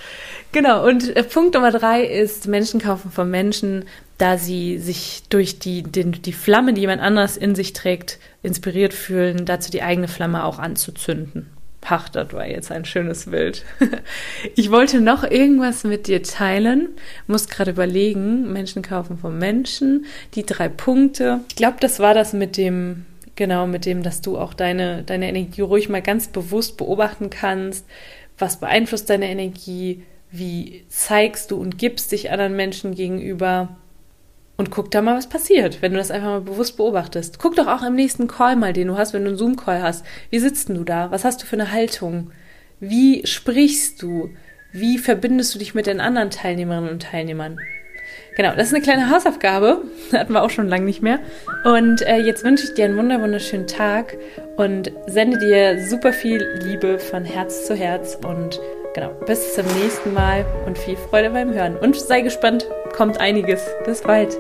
Genau, 0.52 0.88
und 0.88 1.16
äh, 1.16 1.24
Punkt 1.24 1.56
Nummer 1.56 1.72
drei 1.72 2.04
ist 2.04 2.48
Menschen 2.48 2.80
kaufen 2.80 3.12
von 3.12 3.30
Menschen, 3.30 3.86
da 4.18 4.38
sie 4.38 4.78
sich 4.78 5.24
durch 5.30 5.60
die, 5.60 5.84
den, 5.84 6.14
die 6.14 6.34
Flamme, 6.34 6.74
die 6.74 6.82
jemand 6.82 7.02
anders 7.02 7.36
in 7.36 7.56
sich 7.56 7.74
trägt, 7.74 8.20
inspiriert 8.42 8.94
fühlen, 8.94 9.46
dazu 9.46 9.72
die 9.72 9.84
eigene 9.84 10.08
Flamme 10.08 10.46
auch 10.46 10.60
anzuzünden. 10.60 11.50
Pach, 11.82 12.08
das 12.08 12.32
war 12.32 12.48
jetzt 12.48 12.72
ein 12.72 12.86
schönes 12.86 13.30
Bild. 13.30 13.66
ich 14.56 14.72
wollte 14.72 15.02
noch 15.02 15.30
irgendwas 15.30 15.84
mit 15.84 16.08
dir 16.08 16.24
teilen, 16.24 16.88
muss 17.28 17.50
gerade 17.50 17.72
überlegen, 17.72 18.54
Menschen 18.54 18.84
kaufen 18.84 19.18
von 19.18 19.38
Menschen, 19.38 20.06
die 20.36 20.46
drei 20.46 20.70
Punkte. 20.70 21.42
Ich 21.50 21.58
glaube, 21.58 21.76
das 21.82 22.00
war 22.00 22.14
das 22.14 22.32
mit 22.32 22.56
dem 22.56 23.06
Genau, 23.36 23.65
mit 23.65 23.86
dem, 23.86 24.04
dass 24.04 24.22
du 24.22 24.38
auch 24.38 24.54
deine, 24.54 25.04
deine 25.04 25.28
Energie 25.28 25.62
ruhig 25.62 25.89
mal 25.89 26.02
ganz 26.02 26.28
bewusst 26.28 26.78
beobachten 26.78 27.30
kannst. 27.30 27.86
Was 28.38 28.60
beeinflusst 28.60 29.10
deine 29.10 29.30
Energie? 29.30 30.04
Wie 30.32 30.86
zeigst 30.89 31.52
du 31.52 31.58
und 31.58 31.78
gibst 31.78 32.12
dich 32.12 32.32
anderen 32.32 32.56
Menschen 32.56 32.93
gegenüber? 32.93 33.76
Und 34.56 34.69
guck 34.69 34.91
da 34.91 35.02
mal, 35.02 35.17
was 35.17 35.30
passiert, 35.30 35.82
wenn 35.82 35.93
du 35.93 35.98
das 35.98 36.12
einfach 36.12 36.28
mal 36.28 36.41
bewusst 36.41 36.78
beobachtest. 36.78 37.39
Guck 37.39 37.56
doch 37.56 37.67
auch 37.67 37.82
im 37.84 37.96
nächsten 37.96 38.28
Call 38.28 38.56
mal, 38.56 38.72
den 38.72 38.88
du 38.88 38.98
hast, 38.98 39.13
wenn 39.13 39.24
du 39.24 39.30
einen 39.30 39.38
Zoom-Call 39.38 39.82
hast. 39.82 40.06
Wie 40.30 40.39
sitzt 40.39 40.69
du 40.69 40.84
da? 40.84 41.10
Was 41.10 41.26
hast 41.26 41.41
du 41.41 41.48
für 41.48 41.56
eine 41.56 41.72
Haltung? 41.72 42.32
Wie 42.80 43.26
sprichst 43.26 44.02
du? 44.02 44.30
Wie 44.72 45.00
verbindest 45.00 45.56
du 45.56 45.60
dich 45.60 45.74
mit 45.74 45.88
den 45.88 46.00
anderen 46.00 46.30
Teilnehmerinnen 46.30 46.89
und 46.89 47.04
Teilnehmern? 47.04 47.58
Genau, 48.36 48.56
das 48.56 48.67
ist 48.67 48.74
eine 48.74 48.84
kleine 48.84 49.10
Hausaufgabe. 49.10 49.82
Hatten 50.12 50.34
wir 50.34 50.43
auch 50.43 50.50
schon 50.50 50.67
lange 50.67 50.86
nicht 50.86 51.02
mehr. 51.02 51.19
Und 51.63 52.02
äh, 52.02 52.17
jetzt 52.17 52.43
wünsche 52.43 52.65
ich 52.65 52.74
dir 52.74 52.86
einen 52.86 52.98
wunderschönen 52.98 53.67
Tag 53.67 54.17
und 54.58 54.91
sende 55.08 55.38
dir 55.38 55.86
super 55.88 56.13
viel 56.13 56.43
Liebe 56.63 57.00
von 57.00 57.24
Herz 57.24 57.65
zu 57.65 57.76
Herz. 57.76 58.17
Und 58.26 58.60
genau, 58.96 59.12
bis 59.26 59.54
zum 59.54 59.65
nächsten 59.82 60.13
Mal 60.13 60.46
und 60.65 60.78
viel 60.78 60.98
Freude 60.98 61.30
beim 61.30 61.54
Hören. 61.54 61.78
Und 61.78 61.96
sei 61.96 62.22
gespannt, 62.22 62.67
kommt 62.96 63.19
einiges. 63.19 63.63
Bis 63.86 64.02
bald. 64.02 64.38